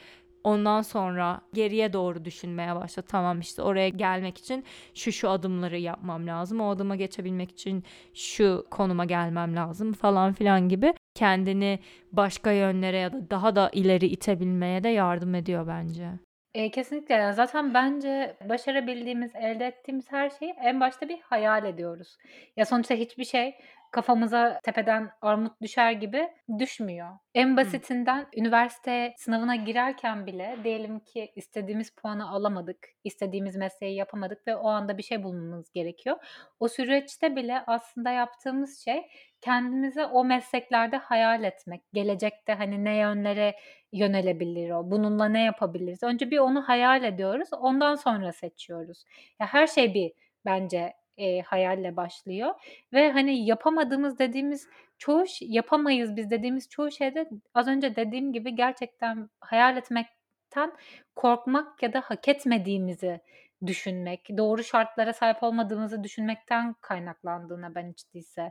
Ondan 0.45 0.83
sonra 0.83 1.41
geriye 1.55 1.93
doğru 1.93 2.25
düşünmeye 2.25 2.77
başla. 2.77 3.03
Tamam 3.03 3.41
işte 3.41 3.63
oraya 3.63 3.89
gelmek 3.89 4.39
için 4.39 4.65
şu 4.95 5.13
şu 5.13 5.31
adımları 5.31 5.79
yapmam 5.79 6.27
lazım. 6.27 6.61
O 6.61 6.71
adıma 6.71 6.97
geçebilmek 6.97 7.51
için 7.51 7.85
şu 8.15 8.67
konuma 8.71 9.05
gelmem 9.05 9.57
lazım 9.57 9.93
falan 9.93 10.33
filan 10.33 10.69
gibi 10.69 10.95
kendini 11.15 11.79
başka 12.13 12.53
yönlere 12.53 12.99
ya 12.99 13.13
da 13.13 13.31
daha 13.31 13.57
da 13.57 13.71
ileri 13.73 14.07
itebilmeye 14.07 14.85
de 14.85 14.89
yardım 14.89 15.35
ediyor 15.35 15.67
bence. 15.67 16.09
E, 16.55 16.71
kesinlikle. 16.71 17.33
Zaten 17.33 17.75
bence 17.75 18.37
başarabildiğimiz, 18.49 19.35
elde 19.35 19.67
ettiğimiz 19.67 20.13
her 20.13 20.31
şeyi 20.31 20.55
en 20.63 20.81
başta 20.81 21.09
bir 21.09 21.21
hayal 21.21 21.65
ediyoruz. 21.65 22.17
Ya 22.57 22.67
sonuçta 22.67 22.95
hiçbir 22.95 23.25
şey 23.25 23.55
kafamıza 23.93 24.61
tepeden 24.63 25.11
armut 25.23 25.63
düşer 25.63 25.93
gibi 25.93 26.29
düşmüyor. 26.59 27.09
En 27.35 27.57
basitinden 27.57 28.27
üniversite 28.37 29.15
sınavına 29.17 29.57
girerken 29.57 30.27
bile 30.27 30.57
diyelim 30.65 31.01
ki 31.01 31.33
istediğimiz 31.37 31.91
puanı 31.91 32.31
alamadık, 32.31 32.89
istediğimiz 33.05 33.57
mesleği 33.57 33.97
yapamadık 33.97 34.47
ve 34.47 34.57
o 34.57 34.69
anda 34.69 34.99
bir 34.99 35.03
şey 35.03 35.23
bulmamız 35.23 35.73
gerekiyor. 35.73 36.17
O 36.61 36.69
süreçte 36.69 37.37
bile 37.37 37.63
aslında 37.67 38.11
yaptığımız 38.11 38.85
şey 38.85 39.03
kendimize 39.41 40.07
o 40.07 40.25
mesleklerde 40.25 40.97
hayal 40.97 41.45
etmek. 41.45 41.83
Gelecekte 41.93 42.53
hani 42.55 42.85
ne 42.85 42.97
yönlere 42.97 43.57
yönelebilir 43.93 44.71
o, 44.71 44.91
bununla 44.91 45.29
ne 45.29 45.45
yapabiliriz? 45.45 46.03
Önce 46.03 46.31
bir 46.31 46.39
onu 46.39 46.69
hayal 46.69 47.05
ediyoruz, 47.05 47.49
ondan 47.53 47.95
sonra 47.95 48.33
seçiyoruz. 48.33 49.05
Ya 49.41 49.47
her 49.47 49.67
şey 49.67 49.95
bir 49.95 50.13
bence 50.45 50.93
e, 51.17 51.41
hayalle 51.41 51.97
başlıyor 51.97 52.55
ve 52.93 53.13
hani 53.13 53.47
yapamadığımız 53.47 54.19
dediğimiz 54.19 54.69
çoğu 54.99 55.25
yapamayız 55.41 56.17
biz 56.17 56.31
dediğimiz 56.31 56.69
çoğu 56.69 56.91
şeyde 56.91 57.31
az 57.55 57.69
önce 57.69 57.97
dediğim 57.97 58.33
gibi 58.33 58.55
gerçekten 58.55 59.31
hayal 59.41 59.77
etmekten 59.77 60.73
korkmak 61.17 61.83
ya 61.83 61.93
da 61.93 62.01
hak 62.01 62.29
etmediğimizi 62.29 63.21
düşünmek, 63.67 64.29
doğru 64.37 64.65
şartlara 64.65 65.13
sahip 65.13 65.43
olmadığımızı 65.43 66.05
düşünmekten 66.05 66.75
kaynaklandığına 66.81 67.75
ben 67.75 67.91
hiç 67.91 68.15
değilse 68.15 68.51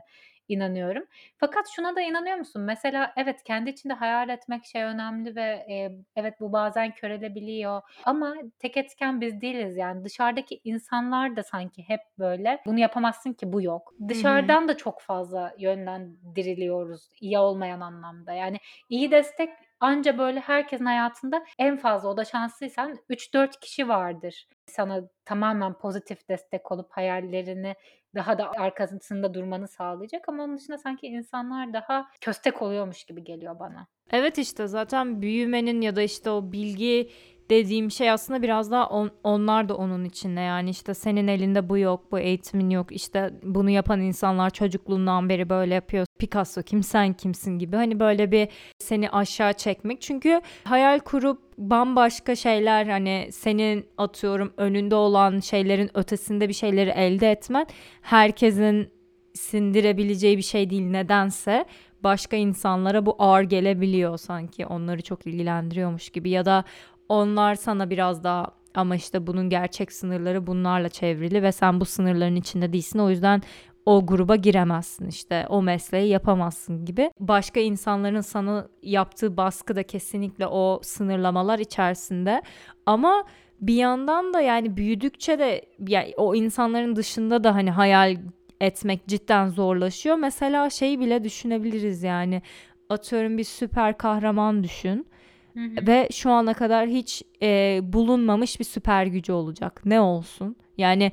inanıyorum. 0.52 1.04
Fakat 1.38 1.68
şuna 1.68 1.96
da 1.96 2.00
inanıyor 2.00 2.36
musun? 2.36 2.62
Mesela 2.62 3.12
evet 3.16 3.44
kendi 3.44 3.70
içinde 3.70 3.92
hayal 3.92 4.28
etmek 4.28 4.64
şey 4.64 4.82
önemli 4.82 5.36
ve 5.36 5.42
e, 5.42 5.90
evet 6.16 6.40
bu 6.40 6.52
bazen 6.52 6.94
körelebiliyor 6.94 7.82
ama 8.04 8.34
tek 8.58 8.76
etken 8.76 9.20
biz 9.20 9.40
değiliz 9.40 9.76
yani 9.76 10.04
dışarıdaki 10.04 10.60
insanlar 10.64 11.36
da 11.36 11.42
sanki 11.42 11.88
hep 11.88 12.00
böyle 12.18 12.62
bunu 12.66 12.78
yapamazsın 12.78 13.32
ki 13.32 13.52
bu 13.52 13.62
yok. 13.62 13.94
Dışarıdan 14.08 14.68
da 14.68 14.76
çok 14.76 15.00
fazla 15.00 15.54
yönlendiriliyoruz 15.58 17.08
iyi 17.20 17.38
olmayan 17.38 17.80
anlamda. 17.80 18.32
Yani 18.32 18.56
iyi 18.88 19.10
destek 19.10 19.50
Anca 19.82 20.18
böyle 20.18 20.40
herkesin 20.40 20.84
hayatında 20.84 21.44
en 21.58 21.76
fazla 21.76 22.08
o 22.08 22.16
da 22.16 22.24
şanslıysan 22.24 22.98
3-4 23.10 23.60
kişi 23.60 23.88
vardır. 23.88 24.48
Sana 24.66 25.08
tamamen 25.24 25.78
pozitif 25.78 26.28
destek 26.28 26.72
olup 26.72 26.92
hayallerini 26.92 27.74
daha 28.14 28.38
da 28.38 28.50
arkasında 28.58 29.34
durmanı 29.34 29.68
sağlayacak 29.68 30.28
ama 30.28 30.42
onun 30.42 30.56
dışında 30.56 30.78
sanki 30.78 31.06
insanlar 31.06 31.72
daha 31.72 32.10
köstek 32.20 32.62
oluyormuş 32.62 33.04
gibi 33.04 33.24
geliyor 33.24 33.58
bana. 33.58 33.86
Evet 34.10 34.38
işte 34.38 34.66
zaten 34.66 35.22
büyümenin 35.22 35.80
ya 35.80 35.96
da 35.96 36.02
işte 36.02 36.30
o 36.30 36.52
bilgi 36.52 37.10
dediğim 37.50 37.90
şey 37.90 38.10
aslında 38.10 38.42
biraz 38.42 38.70
daha 38.70 38.88
on, 38.88 39.10
onlar 39.24 39.68
da 39.68 39.76
onun 39.76 40.04
içinde 40.04 40.40
yani 40.40 40.70
işte 40.70 40.94
senin 40.94 41.28
elinde 41.28 41.68
bu 41.68 41.78
yok 41.78 42.12
bu 42.12 42.18
eğitimin 42.18 42.70
yok 42.70 42.92
işte 42.92 43.30
bunu 43.42 43.70
yapan 43.70 44.00
insanlar 44.00 44.50
çocukluğundan 44.50 45.28
beri 45.28 45.50
böyle 45.50 45.74
yapıyor 45.74 46.06
Picasso 46.22 46.62
kim 46.62 46.82
sen 46.82 47.12
kimsin 47.12 47.58
gibi. 47.58 47.76
Hani 47.76 48.00
böyle 48.00 48.32
bir 48.32 48.48
seni 48.78 49.10
aşağı 49.10 49.52
çekmek. 49.52 50.00
Çünkü 50.00 50.40
hayal 50.64 50.98
kurup 50.98 51.38
bambaşka 51.58 52.36
şeyler 52.36 52.86
hani 52.86 53.28
senin 53.32 53.86
atıyorum 53.98 54.52
önünde 54.56 54.94
olan 54.94 55.40
şeylerin 55.40 55.90
ötesinde 55.94 56.48
bir 56.48 56.54
şeyleri 56.54 56.90
elde 56.90 57.30
etmen 57.30 57.66
herkesin 58.02 58.90
sindirebileceği 59.34 60.36
bir 60.36 60.42
şey 60.42 60.70
değil 60.70 60.90
nedense. 60.90 61.64
Başka 62.04 62.36
insanlara 62.36 63.06
bu 63.06 63.16
ağır 63.18 63.42
gelebiliyor 63.42 64.18
sanki. 64.18 64.66
Onları 64.66 65.02
çok 65.02 65.26
ilgilendiriyormuş 65.26 66.10
gibi. 66.10 66.30
Ya 66.30 66.44
da 66.44 66.64
onlar 67.08 67.54
sana 67.54 67.90
biraz 67.90 68.24
daha 68.24 68.46
ama 68.74 68.96
işte 68.96 69.26
bunun 69.26 69.50
gerçek 69.50 69.92
sınırları 69.92 70.46
bunlarla 70.46 70.88
çevrili 70.88 71.42
ve 71.42 71.52
sen 71.52 71.80
bu 71.80 71.84
sınırların 71.84 72.36
içinde 72.36 72.72
değilsin. 72.72 72.98
O 72.98 73.10
yüzden 73.10 73.42
o 73.86 74.06
gruba 74.06 74.36
giremezsin 74.36 75.08
işte 75.08 75.46
o 75.48 75.62
mesleği 75.62 76.08
yapamazsın 76.08 76.84
gibi. 76.84 77.10
Başka 77.20 77.60
insanların 77.60 78.20
sana 78.20 78.68
yaptığı 78.82 79.36
baskı 79.36 79.76
da 79.76 79.82
kesinlikle 79.82 80.46
o 80.46 80.80
sınırlamalar 80.82 81.58
içerisinde. 81.58 82.42
Ama 82.86 83.24
bir 83.60 83.74
yandan 83.74 84.34
da 84.34 84.40
yani 84.40 84.76
büyüdükçe 84.76 85.38
de 85.38 85.64
yani 85.88 86.14
o 86.16 86.34
insanların 86.34 86.96
dışında 86.96 87.44
da 87.44 87.54
hani 87.54 87.70
hayal 87.70 88.16
etmek 88.60 89.06
cidden 89.06 89.48
zorlaşıyor. 89.48 90.16
Mesela 90.16 90.70
şeyi 90.70 91.00
bile 91.00 91.24
düşünebiliriz 91.24 92.02
yani 92.02 92.42
atıyorum 92.88 93.38
bir 93.38 93.44
süper 93.44 93.98
kahraman 93.98 94.64
düşün. 94.64 95.06
Hı 95.54 95.60
hı. 95.60 95.86
Ve 95.86 96.08
şu 96.12 96.30
ana 96.30 96.54
kadar 96.54 96.88
hiç 96.88 97.22
e, 97.42 97.80
bulunmamış 97.82 98.60
bir 98.60 98.64
süper 98.64 99.06
gücü 99.06 99.32
olacak. 99.32 99.82
Ne 99.84 100.00
olsun? 100.00 100.56
Yani 100.78 101.12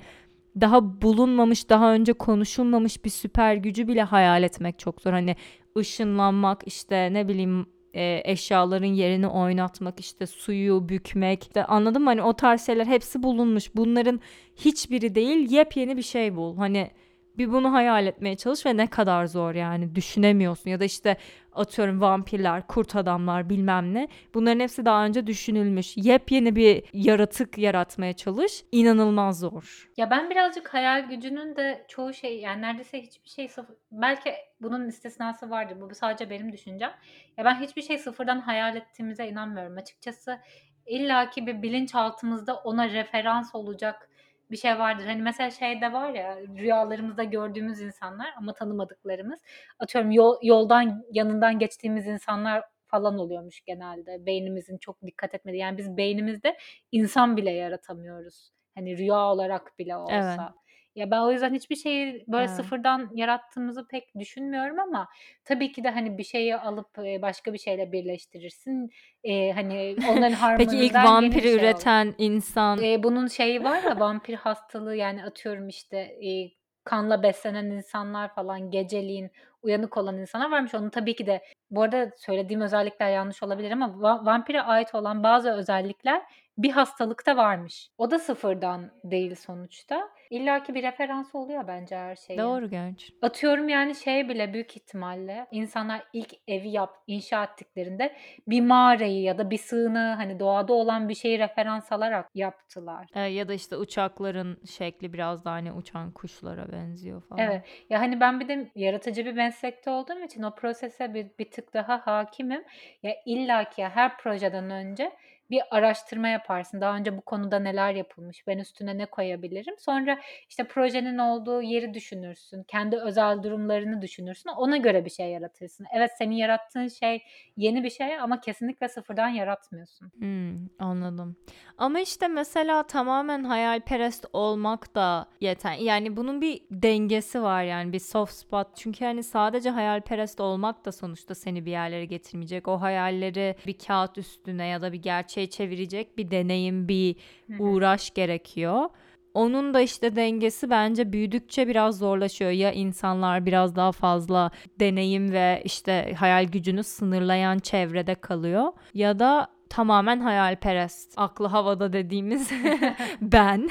daha 0.62 1.02
bulunmamış, 1.02 1.70
daha 1.70 1.94
önce 1.94 2.14
konuşulmamış 2.14 3.06
bir 3.06 3.10
süper 3.10 3.56
gücü 3.56 3.88
bile 3.88 4.04
hayal 4.04 4.44
etmek 4.44 4.80
çok 4.80 5.02
zor. 5.02 5.12
Hani 5.12 5.36
ışınlanmak, 5.78 6.62
işte 6.66 7.14
ne 7.14 7.28
bileyim 7.28 7.66
e, 7.94 8.22
eşyaların 8.26 8.86
yerini 8.86 9.28
oynatmak, 9.28 10.00
işte 10.00 10.28
suyu 10.28 10.90
bükmek. 10.90 11.44
İşte 11.44 11.66
anladın 11.66 12.02
mı? 12.02 12.10
Hani 12.10 12.22
o 12.22 12.34
tarz 12.34 12.66
şeyler 12.66 12.86
hepsi 12.86 13.24
bulunmuş. 13.24 13.76
Bunların 13.76 14.20
hiçbiri 14.56 15.16
değil, 15.16 15.52
yepyeni 15.52 15.98
bir 15.98 16.02
şey 16.02 16.36
bul. 16.36 16.58
Hani 16.58 16.92
bir 17.40 17.52
bunu 17.52 17.74
hayal 17.74 18.08
etmeye 18.08 18.36
çalış 18.36 18.66
ve 18.66 18.78
ne 18.78 18.88
kadar 18.88 19.26
zor 19.26 19.56
yani 19.56 19.96
düşünemiyorsun 19.96 20.70
ya 20.70 20.80
da 20.80 20.86
işte 20.86 21.18
atıyorum 21.54 22.02
vampirler, 22.02 22.68
kurt 22.68 22.96
adamlar 22.96 23.50
bilmem 23.50 23.94
ne 23.94 24.08
bunların 24.34 24.60
hepsi 24.60 24.86
daha 24.86 25.06
önce 25.06 25.28
düşünülmüş. 25.28 25.98
Yepyeni 25.98 26.56
bir 26.56 26.84
yaratık 26.94 27.58
yaratmaya 27.58 28.14
çalış 28.14 28.64
inanılmaz 28.72 29.40
zor. 29.40 29.90
Ya 29.98 30.10
ben 30.10 30.30
birazcık 30.30 30.74
hayal 30.74 31.10
gücünün 31.10 31.56
de 31.56 31.86
çoğu 31.88 32.14
şey 32.14 32.40
yani 32.40 32.62
neredeyse 32.62 33.02
hiçbir 33.02 33.30
şey 33.30 33.48
sıfır 33.48 33.76
belki 33.92 34.34
bunun 34.62 34.88
istisnası 34.88 35.50
vardır 35.50 35.82
bu 35.82 35.96
sadece 35.96 36.30
benim 36.30 36.52
düşüncem. 36.52 36.92
Ya 37.38 37.46
ben 37.46 37.62
hiçbir 37.62 37.82
şey 37.82 37.98
sıfırdan 37.98 38.40
hayal 38.40 38.76
ettiğimize 38.76 39.28
inanmıyorum 39.28 39.78
açıkçası. 39.78 40.40
İlla 40.86 41.30
ki 41.30 41.48
bir 41.48 41.62
bilinçaltımızda 41.62 42.56
ona 42.56 42.90
referans 42.90 43.56
olacak 43.56 44.09
bir 44.52 44.58
şey 44.58 44.80
vardır. 44.80 45.06
Hani 45.06 45.22
mesela 45.22 45.52
şeyde 45.52 45.94
var 45.94 46.14
ya 46.14 46.38
rüyalarımızda 46.58 47.24
gördüğümüz 47.24 47.82
insanlar 47.82 48.28
ama 48.38 48.54
tanımadıklarımız. 48.54 49.40
Atıyorum 49.80 50.12
yol, 50.12 50.36
yoldan 50.44 51.04
yanından 51.12 51.60
geçtiğimiz 51.60 52.08
insanlar 52.08 52.64
falan 52.88 53.18
oluyormuş 53.20 53.62
genelde. 53.62 54.26
Beynimizin 54.26 54.78
çok 54.78 55.02
dikkat 55.02 55.36
etmediği. 55.36 55.62
Yani 55.62 55.78
biz 55.78 55.98
beynimizde 55.98 56.58
insan 56.92 57.38
bile 57.38 57.52
yaratamıyoruz. 57.52 58.52
Hani 58.76 58.98
rüya 58.98 59.20
olarak 59.20 59.80
bile 59.80 59.96
olsa. 59.96 60.38
Evet. 60.48 60.69
Ya 61.00 61.12
ben 61.12 61.20
o 61.20 61.32
yüzden 61.32 61.54
hiçbir 61.54 61.76
şeyi 61.76 62.26
böyle 62.28 62.44
Evet. 62.48 62.50
sıfırdan 62.56 63.10
yarattığımızı 63.16 63.88
pek 63.88 64.04
düşünmüyorum 64.20 64.80
ama 64.80 65.08
tabii 65.46 65.72
ki 65.72 65.84
de 65.84 65.90
hani 65.90 66.18
bir 66.18 66.24
şeyi 66.24 66.56
alıp 66.56 66.98
başka 66.98 67.54
bir 67.54 67.58
şeyle 67.60 67.92
birleştirirsin. 67.92 68.90
Eee, 69.24 69.52
hani 69.52 69.96
onların 70.10 70.34
Peki 70.58 70.78
ilk 70.78 70.96
vampiri 70.96 71.42
şey 71.42 71.52
olur. 71.56 71.62
üreten 71.62 72.16
insan 72.18 72.80
Eee, 72.80 73.04
bunun 73.04 73.28
şeyi 73.28 73.64
var 73.64 73.84
ya 73.84 73.96
vampir 74.00 74.34
hastalığı 74.34 74.96
yani 74.96 75.24
atıyorum 75.24 75.68
işte 75.68 76.18
eee, 76.22 76.52
kanla 76.84 77.24
beslenen 77.24 77.66
insanlar 77.66 78.36
falan 78.36 78.72
geceliğin 78.72 79.32
uyanık 79.62 79.98
olan 79.98 80.18
insanlar 80.18 80.52
varmış. 80.52 80.76
Onun 80.76 80.90
tabii 80.90 81.16
ki 81.16 81.28
de 81.28 81.42
bu 81.72 81.82
arada 81.82 82.12
söylediğim 82.18 82.62
özellikler 82.62 83.10
yanlış 83.12 83.44
olabilir 83.44 83.72
ama 83.72 83.86
va- 83.88 84.26
vampire 84.26 84.62
ait 84.62 84.96
olan 84.96 85.24
bazı 85.24 85.52
özellikler 85.52 86.22
bir 86.58 86.72
hastalıkta 86.72 87.38
varmış. 87.38 87.90
O 87.98 88.12
da 88.12 88.20
sıfırdan 88.20 88.92
değil 89.04 89.36
sonuçta. 89.36 90.10
İlla 90.30 90.64
ki 90.64 90.76
bir 90.76 90.84
referans 90.84 91.36
oluyor 91.36 91.68
bence 91.68 91.96
her 91.96 92.16
şeye. 92.16 92.40
Doğru 92.40 92.70
gerçi. 92.70 93.14
Atıyorum 93.22 93.70
yani 93.70 93.96
şey 93.96 94.30
bile 94.30 94.54
büyük 94.54 94.78
ihtimalle 94.78 95.48
insanlar 95.52 96.04
ilk 96.14 96.34
evi 96.48 96.70
yap, 96.70 96.98
inşa 97.08 97.44
ettiklerinde 97.44 98.16
bir 98.48 98.62
mağarayı 98.62 99.22
ya 99.22 99.38
da 99.38 99.50
bir 99.50 99.58
sığınağı 99.58 100.16
hani 100.16 100.40
doğada 100.40 100.74
olan 100.74 101.10
bir 101.10 101.16
şeyi 101.16 101.40
referans 101.40 101.92
alarak 101.92 102.30
yaptılar. 102.36 103.08
E, 103.16 103.20
ya 103.20 103.48
da 103.48 103.54
işte 103.54 103.78
uçakların 103.78 104.62
şekli 104.66 105.14
biraz 105.14 105.46
daha 105.46 105.54
hani 105.54 105.72
uçan 105.72 106.12
kuşlara 106.12 106.72
benziyor 106.72 107.22
falan. 107.22 107.44
Evet. 107.44 107.64
Ya 107.90 108.00
hani 108.00 108.20
ben 108.20 108.40
bir 108.40 108.48
de 108.48 108.72
yaratıcı 108.76 109.26
bir 109.26 109.34
meslekte 109.34 109.90
olduğum 109.90 110.20
için 110.20 110.44
o 110.44 110.56
prosese 110.56 111.14
bir, 111.14 111.28
bir 111.40 111.52
tık 111.52 111.74
daha 111.74 112.08
hakimim. 112.08 112.64
Ya 113.04 113.16
illa 113.26 113.70
ki 113.70 113.84
her 113.86 114.18
projeden 114.18 114.70
önce 114.70 115.12
bir 115.52 115.62
araştırma 115.72 116.28
yaparsın. 116.28 116.82
Daha 116.82 116.96
önce 116.96 117.18
bu 117.18 117.22
konuda 117.22 117.60
neler 117.60 117.94
yapılmış, 117.94 118.48
ben 118.48 118.58
üstüne 118.58 118.98
ne 118.98 119.06
koyabilirim? 119.06 119.76
Sonra 119.80 120.20
işte 120.50 120.64
projenin 120.64 121.18
olduğu 121.18 121.62
yeri 121.62 121.94
düşünürsün, 121.94 122.64
kendi 122.64 122.98
özel 122.98 123.44
durumlarını 123.44 124.02
düşünürsün. 124.02 124.50
Ona 124.50 124.78
göre 124.78 125.06
bir 125.06 125.10
şey 125.10 125.30
yaratırsın. 125.30 125.86
Evet 125.94 126.12
senin 126.18 126.36
yarattığın 126.36 126.88
şey 126.88 127.24
yeni 127.58 127.84
bir 127.84 127.90
şey 127.90 128.20
ama 128.20 128.42
kesinlikle 128.42 128.90
sıfırdan 128.90 129.30
yaratmıyorsun. 129.30 130.12
Hmm, 130.20 130.68
anladım. 130.80 131.38
Ama 131.78 132.00
işte 132.00 132.28
mesela 132.28 132.84
tamamen 132.84 133.44
hayalperest 133.44 134.26
olmak 134.34 134.96
da 134.96 135.30
yeter. 135.42 135.74
Yani 135.74 136.18
bunun 136.18 136.42
bir 136.42 136.62
dengesi 136.72 137.42
var 137.42 137.64
yani 137.64 137.94
bir 137.94 138.00
soft 138.00 138.34
spot. 138.34 138.68
Çünkü 138.76 139.06
hani 139.06 139.24
sadece 139.24 139.70
hayalperest 139.70 140.40
olmak 140.40 140.86
da 140.86 140.92
sonuçta 140.92 141.36
seni 141.36 141.66
bir 141.66 141.72
yerlere 141.72 142.06
getirmeyecek. 142.06 142.68
O 142.68 142.82
hayalleri 142.82 143.56
bir 143.68 143.78
kağıt 143.78 144.18
üstüne 144.18 144.68
ya 144.68 144.82
da 144.82 144.94
bir 144.94 145.02
gerçeğe 145.40 145.50
çevirecek 145.50 146.18
bir 146.18 146.32
deneyim, 146.32 146.88
bir 146.88 147.16
uğraş 147.60 148.14
gerekiyor. 148.14 148.90
Onun 149.34 149.74
da 149.74 149.82
işte 149.82 150.16
dengesi 150.16 150.70
bence 150.70 151.14
büyüdükçe 151.14 151.68
biraz 151.68 151.98
zorlaşıyor. 151.98 152.52
Ya 152.52 152.72
insanlar 152.72 153.46
biraz 153.46 153.76
daha 153.76 153.92
fazla 153.92 154.52
deneyim 154.80 155.32
ve 155.32 155.62
işte 155.66 156.14
hayal 156.18 156.46
gücünü 156.46 156.84
sınırlayan 156.84 157.60
çevrede 157.60 158.16
kalıyor 158.16 158.74
ya 158.94 159.20
da 159.20 159.48
tamamen 159.70 160.20
hayalperest. 160.20 161.14
Aklı 161.18 161.48
havada 161.48 161.94
dediğimiz 161.94 162.52
ben. 163.22 163.70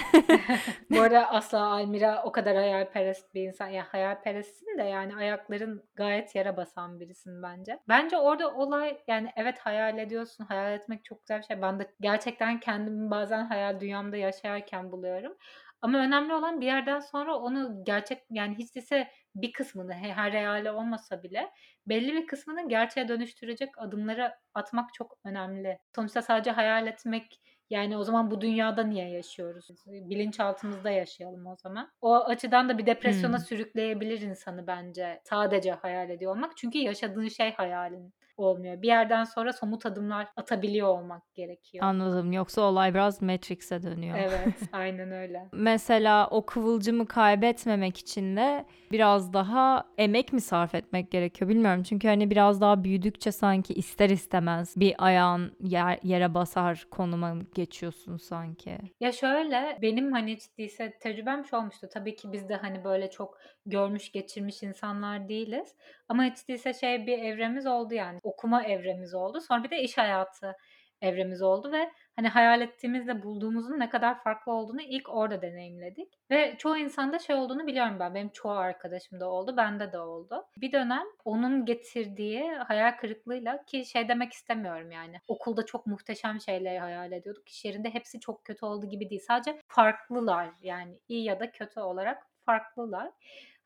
Bu 0.90 1.00
arada 1.00 1.30
asla 1.30 1.66
Almira 1.66 2.22
o 2.24 2.32
kadar 2.32 2.56
hayalperest 2.56 3.34
bir 3.34 3.42
insan. 3.42 3.66
Ya 3.68 3.84
hayalperestsin 3.88 4.78
de 4.78 4.82
yani 4.82 5.16
ayakların 5.16 5.82
gayet 5.94 6.34
yere 6.34 6.56
basan 6.56 7.00
birisin 7.00 7.42
bence. 7.42 7.80
Bence 7.88 8.16
orada 8.16 8.54
olay 8.54 8.98
yani 9.08 9.28
evet 9.36 9.58
hayal 9.58 9.98
ediyorsun. 9.98 10.44
Hayal 10.44 10.72
etmek 10.72 11.04
çok 11.04 11.20
güzel 11.20 11.38
bir 11.38 11.44
şey. 11.44 11.62
Ben 11.62 11.80
de 11.80 11.90
gerçekten 12.00 12.60
kendimi 12.60 13.10
bazen 13.10 13.44
hayal 13.46 13.80
dünyamda 13.80 14.16
yaşarken 14.16 14.92
buluyorum. 14.92 15.36
Ama 15.82 15.98
önemli 15.98 16.34
olan 16.34 16.60
bir 16.60 16.66
yerden 16.66 17.00
sonra 17.00 17.36
onu 17.36 17.84
gerçek 17.84 18.22
yani 18.30 18.54
hiç 18.58 18.74
değilse 18.74 19.08
bir 19.42 19.52
kısmını 19.52 19.92
her 19.92 20.30
hayali 20.30 20.70
olmasa 20.70 21.22
bile 21.22 21.50
belli 21.86 22.12
bir 22.12 22.26
kısmını 22.26 22.68
gerçeğe 22.68 23.08
dönüştürecek 23.08 23.78
adımları 23.78 24.34
atmak 24.54 24.94
çok 24.94 25.18
önemli. 25.24 25.78
Sonuçta 25.94 26.22
sadece 26.22 26.50
hayal 26.50 26.86
etmek 26.86 27.40
yani 27.70 27.96
o 27.96 28.04
zaman 28.04 28.30
bu 28.30 28.40
dünyada 28.40 28.84
niye 28.84 29.08
yaşıyoruz? 29.08 29.68
Bilinçaltımızda 29.86 30.90
yaşayalım 30.90 31.46
o 31.46 31.56
zaman. 31.56 31.92
O 32.00 32.14
açıdan 32.14 32.68
da 32.68 32.78
bir 32.78 32.86
depresyona 32.86 33.36
hmm. 33.36 33.44
sürükleyebilir 33.44 34.20
insanı 34.20 34.66
bence. 34.66 35.20
Sadece 35.24 35.72
hayal 35.72 36.10
ediyor 36.10 36.32
olmak. 36.36 36.56
Çünkü 36.56 36.78
yaşadığın 36.78 37.28
şey 37.28 37.52
hayalin 37.52 38.14
olmuyor. 38.40 38.82
Bir 38.82 38.86
yerden 38.86 39.24
sonra 39.24 39.52
somut 39.52 39.86
adımlar 39.86 40.28
atabiliyor 40.36 40.88
olmak 40.88 41.34
gerekiyor. 41.34 41.84
Anladım. 41.84 42.32
Yoksa 42.32 42.62
olay 42.62 42.94
biraz 42.94 43.22
Matrix'e 43.22 43.82
dönüyor. 43.82 44.18
Evet, 44.18 44.54
aynen 44.72 45.12
öyle. 45.12 45.48
Mesela 45.52 46.28
o 46.30 46.46
kıvılcımı 46.46 47.06
kaybetmemek 47.06 47.98
için 47.98 48.36
de 48.36 48.64
biraz 48.92 49.32
daha 49.32 49.84
emek 49.98 50.32
mi 50.32 50.40
sarf 50.40 50.74
etmek 50.74 51.10
gerekiyor 51.10 51.50
bilmiyorum. 51.50 51.82
Çünkü 51.82 52.08
hani 52.08 52.30
biraz 52.30 52.60
daha 52.60 52.84
büyüdükçe 52.84 53.32
sanki 53.32 53.74
ister 53.74 54.10
istemez 54.10 54.74
bir 54.76 54.94
ayağın 54.98 55.56
yer, 55.60 55.98
yere 56.02 56.34
basar 56.34 56.86
konuma 56.90 57.34
geçiyorsun 57.54 58.16
sanki. 58.16 58.78
Ya 59.00 59.12
şöyle 59.12 59.78
benim 59.82 60.12
hani 60.12 60.38
ciddiyse 60.38 60.98
tecrübem 61.00 61.44
şu 61.44 61.56
olmuştu. 61.56 61.88
Tabii 61.94 62.16
ki 62.16 62.32
biz 62.32 62.48
de 62.48 62.54
hani 62.54 62.84
böyle 62.84 63.10
çok 63.10 63.38
görmüş 63.66 64.12
geçirmiş 64.12 64.62
insanlar 64.62 65.28
değiliz. 65.28 65.74
Ama 66.08 66.24
hiç 66.24 66.48
değilse 66.48 66.74
şey 66.74 67.06
bir 67.06 67.18
evremiz 67.18 67.66
oldu 67.66 67.94
yani. 67.94 68.20
Okuma 68.28 68.64
evremiz 68.64 69.14
oldu. 69.14 69.40
Sonra 69.40 69.64
bir 69.64 69.70
de 69.70 69.82
iş 69.82 69.98
hayatı 69.98 70.56
evremiz 71.02 71.42
oldu 71.42 71.72
ve 71.72 71.90
hani 72.16 72.28
hayal 72.28 72.60
ettiğimizle 72.60 73.22
bulduğumuzun 73.22 73.78
ne 73.78 73.88
kadar 73.90 74.22
farklı 74.22 74.52
olduğunu 74.52 74.82
ilk 74.82 75.08
orada 75.08 75.42
deneyimledik. 75.42 76.14
Ve 76.30 76.54
çoğu 76.58 76.76
insanda 76.76 77.18
şey 77.18 77.36
olduğunu 77.36 77.66
biliyorum 77.66 77.96
ben. 78.00 78.14
Benim 78.14 78.28
çoğu 78.28 78.52
arkadaşım 78.52 79.20
da 79.20 79.28
oldu, 79.28 79.56
bende 79.56 79.92
de 79.92 79.98
oldu. 79.98 80.44
Bir 80.56 80.72
dönem 80.72 81.04
onun 81.24 81.64
getirdiği 81.64 82.52
hayal 82.52 82.96
kırıklığıyla 82.96 83.64
ki 83.64 83.84
şey 83.84 84.08
demek 84.08 84.32
istemiyorum 84.32 84.90
yani. 84.90 85.20
Okulda 85.28 85.66
çok 85.66 85.86
muhteşem 85.86 86.40
şeyleri 86.40 86.78
hayal 86.78 87.12
ediyorduk. 87.12 87.48
İş 87.48 87.64
yerinde 87.64 87.94
hepsi 87.94 88.20
çok 88.20 88.44
kötü 88.44 88.66
oldu 88.66 88.88
gibi 88.88 89.10
değil. 89.10 89.22
Sadece 89.26 89.60
farklılar 89.66 90.50
yani 90.62 90.98
iyi 91.08 91.24
ya 91.24 91.40
da 91.40 91.52
kötü 91.52 91.80
olarak 91.80 92.26
farklılar. 92.44 93.10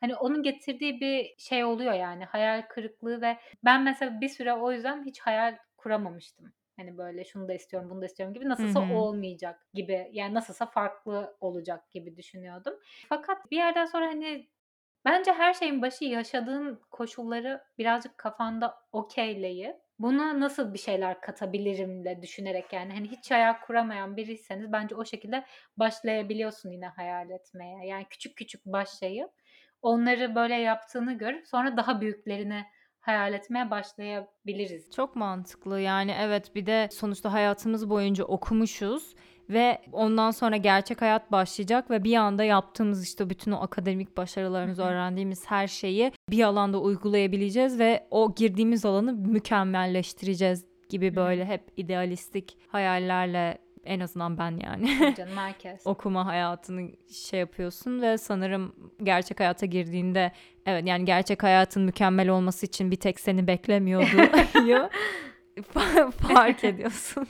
Hani 0.02 0.16
onun 0.16 0.42
getirdiği 0.42 1.00
bir 1.00 1.34
şey 1.38 1.64
oluyor 1.64 1.92
yani 1.92 2.24
hayal 2.24 2.62
kırıklığı 2.62 3.22
ve 3.22 3.38
ben 3.64 3.82
mesela 3.82 4.20
bir 4.20 4.28
süre 4.28 4.52
o 4.54 4.72
yüzden 4.72 5.04
hiç 5.06 5.20
hayal 5.20 5.56
kuramamıştım. 5.76 6.52
Hani 6.76 6.98
böyle 6.98 7.24
şunu 7.24 7.48
da 7.48 7.54
istiyorum, 7.54 7.90
bunu 7.90 8.02
da 8.02 8.06
istiyorum 8.06 8.34
gibi 8.34 8.48
nasılsa 8.48 8.80
Hı 8.80 8.84
hı. 8.84 8.98
olmayacak 8.98 9.66
gibi. 9.74 10.08
Yani 10.12 10.34
nasılsa 10.34 10.66
farklı 10.66 11.36
olacak 11.40 11.90
gibi 11.90 12.16
düşünüyordum. 12.16 12.74
Fakat 13.08 13.50
bir 13.50 13.56
yerden 13.56 13.84
sonra 13.86 14.06
hani 14.06 14.48
bence 15.04 15.32
her 15.32 15.54
şeyin 15.54 15.82
başı 15.82 16.04
yaşadığın 16.04 16.80
koşulları 16.90 17.62
birazcık 17.78 18.18
kafanda 18.18 18.74
okeyleyip 18.92 19.76
buna 19.98 20.40
nasıl 20.40 20.74
bir 20.74 20.78
şeyler 20.78 21.20
katabilirim 21.20 22.04
de 22.04 22.22
düşünerek 22.22 22.72
yani 22.72 22.92
hani 22.92 23.08
hiç 23.10 23.30
hayal 23.30 23.54
kuramayan 23.66 24.16
biriyseniz 24.16 24.72
bence 24.72 24.94
o 24.94 25.04
şekilde 25.04 25.44
başlayabiliyorsun 25.76 26.70
yine 26.70 26.86
hayal 26.86 27.30
etmeye. 27.30 27.86
Yani 27.86 28.06
küçük 28.10 28.36
küçük 28.36 28.66
başlayıp 28.66 29.30
onları 29.82 30.34
böyle 30.34 30.54
yaptığını 30.54 31.18
görüp 31.18 31.46
sonra 31.46 31.76
daha 31.76 32.00
büyüklerini 32.00 32.64
hayal 33.00 33.34
etmeye 33.34 33.70
başlayabiliriz. 33.70 34.90
Çok 34.90 35.16
mantıklı. 35.16 35.80
Yani 35.80 36.14
evet 36.20 36.54
bir 36.54 36.66
de 36.66 36.88
sonuçta 36.92 37.32
hayatımız 37.32 37.90
boyunca 37.90 38.24
okumuşuz 38.24 39.14
ve 39.48 39.82
ondan 39.92 40.30
sonra 40.30 40.56
gerçek 40.56 41.02
hayat 41.02 41.32
başlayacak 41.32 41.90
ve 41.90 42.04
bir 42.04 42.16
anda 42.16 42.44
yaptığımız 42.44 43.04
işte 43.04 43.30
bütün 43.30 43.52
o 43.52 43.62
akademik 43.62 44.16
başarılarımızı 44.16 44.82
öğrendiğimiz 44.82 45.46
her 45.46 45.68
şeyi 45.68 46.12
bir 46.30 46.42
alanda 46.42 46.80
uygulayabileceğiz 46.80 47.78
ve 47.78 48.06
o 48.10 48.34
girdiğimiz 48.34 48.84
alanı 48.84 49.12
mükemmelleştireceğiz 49.12 50.66
gibi 50.88 51.16
böyle 51.16 51.44
hep 51.44 51.72
idealistik 51.76 52.58
hayallerle 52.68 53.58
en 53.84 54.00
azından 54.00 54.38
ben 54.38 54.60
yani. 54.64 55.14
Canım 55.16 55.36
herkes. 55.36 55.86
Okuma 55.86 56.26
hayatını 56.26 56.90
şey 57.12 57.40
yapıyorsun 57.40 58.02
ve 58.02 58.18
sanırım 58.18 58.74
gerçek 59.02 59.40
hayata 59.40 59.66
girdiğinde 59.66 60.32
evet 60.66 60.86
yani 60.86 61.04
gerçek 61.04 61.42
hayatın 61.42 61.82
mükemmel 61.82 62.28
olması 62.28 62.66
için 62.66 62.90
bir 62.90 62.96
tek 62.96 63.20
seni 63.20 63.46
beklemiyordu 63.46 64.16
ya 64.66 64.90
fark 66.10 66.64
ediyorsun. 66.64 67.26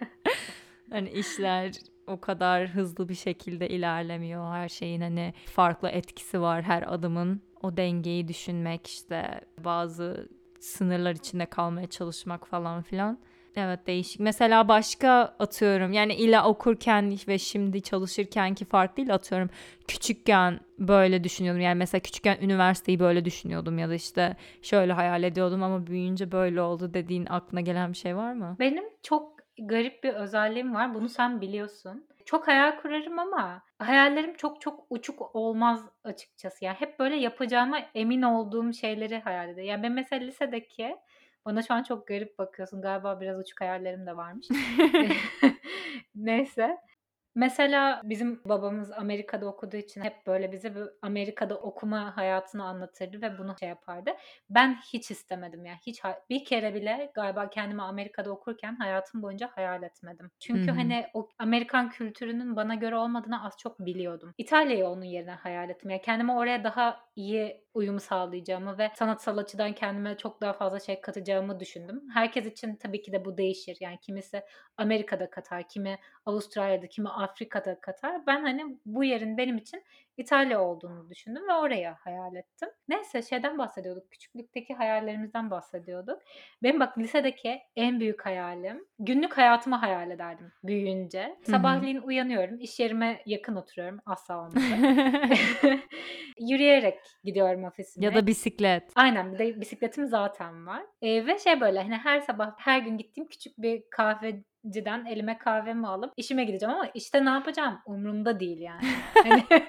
hani 0.90 1.10
işler 1.10 1.72
o 2.06 2.20
kadar 2.20 2.68
hızlı 2.68 3.08
bir 3.08 3.14
şekilde 3.14 3.68
ilerlemiyor. 3.68 4.52
Her 4.52 4.68
şeyin 4.68 5.00
hani 5.00 5.34
farklı 5.46 5.88
etkisi 5.88 6.40
var 6.40 6.62
her 6.62 6.94
adımın. 6.94 7.42
O 7.62 7.76
dengeyi 7.76 8.28
düşünmek 8.28 8.86
işte 8.86 9.40
bazı 9.58 10.28
sınırlar 10.60 11.12
içinde 11.12 11.46
kalmaya 11.46 11.86
çalışmak 11.86 12.48
falan 12.48 12.82
filan. 12.82 13.18
Evet 13.56 13.86
değişik. 13.86 14.20
Mesela 14.20 14.68
başka 14.68 15.10
atıyorum 15.38 15.92
yani 15.92 16.14
illa 16.14 16.48
okurken 16.48 17.16
ve 17.28 17.38
şimdi 17.38 17.82
çalışırken 17.82 18.54
ki 18.54 18.64
fark 18.64 18.96
değil 18.96 19.14
atıyorum. 19.14 19.50
Küçükken 19.88 20.60
böyle 20.78 21.24
düşünüyordum. 21.24 21.60
Yani 21.60 21.78
mesela 21.78 22.02
küçükken 22.02 22.38
üniversiteyi 22.40 23.00
böyle 23.00 23.24
düşünüyordum 23.24 23.78
ya 23.78 23.88
da 23.88 23.94
işte 23.94 24.36
şöyle 24.62 24.92
hayal 24.92 25.22
ediyordum 25.22 25.62
ama 25.62 25.86
büyüyünce 25.86 26.32
böyle 26.32 26.60
oldu 26.60 26.94
dediğin 26.94 27.26
aklına 27.26 27.60
gelen 27.60 27.92
bir 27.92 27.96
şey 27.96 28.16
var 28.16 28.32
mı? 28.32 28.56
Benim 28.60 28.84
çok 29.02 29.34
garip 29.58 30.04
bir 30.04 30.14
özelliğim 30.14 30.74
var. 30.74 30.94
Bunu 30.94 31.08
sen 31.08 31.40
biliyorsun. 31.40 32.06
Çok 32.24 32.48
hayal 32.48 32.80
kurarım 32.80 33.18
ama 33.18 33.62
hayallerim 33.78 34.34
çok 34.34 34.60
çok 34.60 34.86
uçuk 34.90 35.34
olmaz 35.36 35.88
açıkçası. 36.04 36.64
Yani 36.64 36.76
hep 36.78 36.98
böyle 36.98 37.16
yapacağıma 37.16 37.78
emin 37.94 38.22
olduğum 38.22 38.72
şeyleri 38.72 39.20
hayal 39.20 39.48
ederim. 39.48 39.68
Yani 39.68 39.82
ben 39.82 39.92
mesela 39.92 40.24
lisedeki 40.24 40.96
bana 41.46 41.62
şu 41.62 41.74
an 41.74 41.82
çok 41.82 42.06
garip 42.06 42.38
bakıyorsun. 42.38 42.82
Galiba 42.82 43.20
biraz 43.20 43.38
uçuk 43.40 43.60
hayallerim 43.60 44.06
de 44.06 44.16
varmış. 44.16 44.48
Neyse. 46.14 46.78
Mesela 47.34 48.00
bizim 48.04 48.40
babamız 48.44 48.92
Amerika'da 48.92 49.46
okuduğu 49.46 49.76
için 49.76 50.00
hep 50.00 50.26
böyle 50.26 50.52
bize 50.52 50.74
bu 50.74 50.90
Amerika'da 51.02 51.58
okuma 51.58 52.16
hayatını 52.16 52.64
anlatırdı 52.64 53.22
ve 53.22 53.38
bunu 53.38 53.54
şey 53.60 53.68
yapardı. 53.68 54.10
Ben 54.50 54.76
hiç 54.92 55.10
istemedim 55.10 55.64
yani 55.64 55.78
hiç 55.86 56.02
bir 56.30 56.44
kere 56.44 56.74
bile 56.74 57.10
galiba 57.14 57.50
kendimi 57.50 57.82
Amerika'da 57.82 58.30
okurken 58.30 58.76
hayatım 58.76 59.22
boyunca 59.22 59.50
hayal 59.54 59.82
etmedim. 59.82 60.30
Çünkü 60.40 60.66
Hı-hı. 60.66 60.76
hani 60.76 61.06
o 61.14 61.28
Amerikan 61.38 61.90
kültürünün 61.90 62.56
bana 62.56 62.74
göre 62.74 62.96
olmadığını 62.96 63.44
az 63.46 63.52
çok 63.58 63.78
biliyordum. 63.80 64.34
İtalya'yı 64.38 64.86
onun 64.86 65.04
yerine 65.04 65.30
hayal 65.30 65.70
ettim. 65.70 65.90
Yani 65.90 66.02
kendimi 66.02 66.32
oraya 66.32 66.64
daha 66.64 67.00
iyi 67.16 67.64
uyum 67.74 68.00
sağlayacağımı 68.00 68.78
ve 68.78 68.90
sanatsal 68.94 69.38
açıdan 69.38 69.72
kendime 69.72 70.16
çok 70.16 70.40
daha 70.40 70.52
fazla 70.52 70.80
şey 70.80 71.00
katacağımı 71.00 71.60
düşündüm. 71.60 72.02
Herkes 72.14 72.46
için 72.46 72.76
tabii 72.76 73.02
ki 73.02 73.12
de 73.12 73.24
bu 73.24 73.38
değişir. 73.38 73.76
Yani 73.80 73.98
kimisi 74.00 74.42
Amerika'da 74.76 75.30
katar, 75.30 75.68
kimi 75.68 75.98
Avustralya'da, 76.26 76.86
kimi 76.86 77.08
Afrika'da 77.24 77.80
katar. 77.80 78.26
Ben 78.26 78.42
hani 78.42 78.76
bu 78.86 79.04
yerin 79.04 79.38
benim 79.38 79.58
için 79.58 79.82
İtalya 80.16 80.62
olduğunu 80.62 81.10
düşündüm 81.10 81.48
ve 81.48 81.52
oraya 81.52 81.96
hayal 82.00 82.34
ettim. 82.34 82.68
Neyse 82.88 83.22
şeyden 83.22 83.58
bahsediyorduk. 83.58 84.10
Küçüklükteki 84.10 84.74
hayallerimizden 84.74 85.50
bahsediyorduk. 85.50 86.22
Benim 86.62 86.80
bak 86.80 86.98
lisedeki 86.98 87.60
en 87.76 88.00
büyük 88.00 88.26
hayalim 88.26 88.86
günlük 88.98 89.38
hayatımı 89.38 89.76
hayal 89.76 90.10
ederdim 90.10 90.52
büyüyünce. 90.64 91.36
Sabahleyin 91.42 92.00
uyanıyorum. 92.00 92.60
iş 92.60 92.80
yerime 92.80 93.22
yakın 93.26 93.56
oturuyorum. 93.56 94.00
Asla 94.06 94.38
olmadı. 94.38 94.60
Yürüyerek 96.40 96.98
gidiyorum 97.24 97.64
ofisime. 97.64 98.06
Ya 98.06 98.14
da 98.14 98.26
bisiklet. 98.26 98.92
Aynen 98.94 99.32
bir 99.32 99.38
de 99.38 99.60
bisikletim 99.60 100.06
zaten 100.06 100.66
var. 100.66 100.82
Ee, 101.02 101.26
ve 101.26 101.38
şey 101.38 101.60
böyle 101.60 101.82
hani 101.82 101.96
her 101.96 102.20
sabah 102.20 102.52
her 102.58 102.78
gün 102.78 102.98
gittiğim 102.98 103.28
küçük 103.28 103.58
bir 103.58 103.82
kahve 103.90 104.42
ciden 104.70 105.04
elime 105.04 105.38
kahvemi 105.38 105.86
alıp 105.86 106.12
işime 106.16 106.44
gideceğim 106.44 106.74
ama 106.74 106.90
işte 106.94 107.24
ne 107.24 107.30
yapacağım 107.30 107.78
umurumda 107.86 108.40
değil 108.40 108.60
yani. 108.60 108.82
Hani 109.14 109.44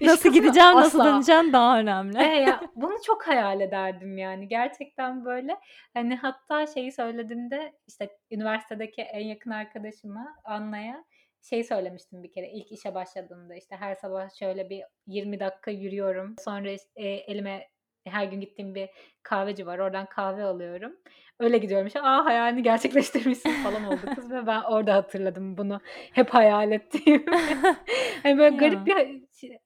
nasıl 0.00 0.32
gideceğim, 0.32 0.74
nasıl 0.74 1.04
döneceğim 1.04 1.52
daha 1.52 1.78
önemli. 1.78 2.18
E, 2.18 2.26
ya, 2.26 2.60
bunu 2.76 2.94
çok 3.06 3.28
hayal 3.28 3.60
ederdim 3.60 4.18
yani 4.18 4.48
gerçekten 4.48 5.24
böyle. 5.24 5.56
Hani 5.94 6.16
hatta 6.16 6.66
şeyi 6.66 6.92
söylediğimde 6.92 7.72
işte 7.86 8.18
üniversitedeki 8.30 9.02
en 9.02 9.26
yakın 9.26 9.50
arkadaşıma 9.50 10.36
Anna'ya 10.44 11.04
Şeyi 11.50 11.64
söylemiştim 11.64 12.22
bir 12.22 12.32
kere 12.32 12.50
ilk 12.50 12.72
işe 12.72 12.94
başladığımda 12.94 13.54
işte 13.54 13.76
her 13.76 13.94
sabah 13.94 14.38
şöyle 14.38 14.70
bir 14.70 14.82
20 15.06 15.40
dakika 15.40 15.70
yürüyorum. 15.70 16.34
Sonra 16.44 16.70
işte, 16.70 16.88
eee, 16.96 17.24
elime 17.26 17.68
her 18.06 18.24
gün 18.24 18.40
gittiğim 18.40 18.74
bir 18.74 18.88
kahveci 19.22 19.66
var. 19.66 19.78
Oradan 19.78 20.06
kahve 20.06 20.44
alıyorum. 20.44 20.92
Öyle 21.40 21.58
gidiyorum 21.58 21.86
işte. 21.86 22.00
A, 22.02 22.24
hayalini 22.24 22.62
gerçekleştirmişsin 22.62 23.50
falan 23.50 23.84
oldu 23.84 24.14
kız 24.14 24.30
ve 24.32 24.46
ben 24.46 24.62
orada 24.62 24.94
hatırladım 24.94 25.56
bunu 25.56 25.80
hep 26.12 26.30
hayal 26.30 26.72
ettiğimi. 26.72 27.24
Hani 28.22 28.38
böyle 28.38 28.56
garip 28.56 28.86
bir 28.86 29.23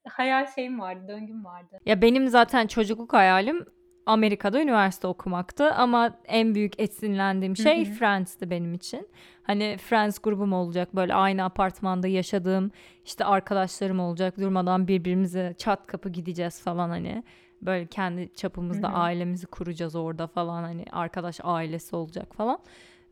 hayal 0.09 0.47
şeyim 0.55 0.81
vardı, 0.81 1.09
döngüm 1.09 1.45
vardı. 1.45 1.79
Ya 1.87 2.03
benim 2.03 2.29
zaten 2.29 2.67
çocukluk 2.67 3.13
hayalim 3.13 3.67
Amerika'da 4.09 4.63
üniversite 4.63 5.07
okumaktı 5.07 5.75
ama 5.75 6.19
en 6.25 6.55
büyük 6.55 6.81
esinlendiğim 6.81 7.53
Hı 7.55 7.63
şey. 7.63 7.85
Friends'ti 7.85 8.51
benim 8.51 8.75
için. 8.75 9.09
Hani 9.43 9.77
Friends 9.79 10.19
grubum 10.19 10.53
olacak 10.53 10.97
böyle 10.97 11.15
aynı 11.15 11.45
apartmanda 11.45 12.09
yaşadığım 12.09 12.71
işte 13.05 13.25
arkadaşlarım 13.25 14.01
olacak 14.01 14.39
durmadan 14.39 14.89
birbirimize 14.89 15.55
çat 15.59 15.87
kapı 15.87 16.09
gideceğiz 16.09 16.63
falan 16.63 16.89
hani. 16.89 17.23
Böyle 17.63 17.87
kendi 17.87 18.35
çapımızda 18.35 18.89
hı. 18.89 18.93
ailemizi 18.93 19.47
kuracağız 19.47 19.97
orada 19.97 20.27
falan 20.27 20.63
hani 20.63 20.85
arkadaş 20.93 21.41
ailesi 21.43 21.97
olacak 21.97 22.35
falan. 22.35 22.59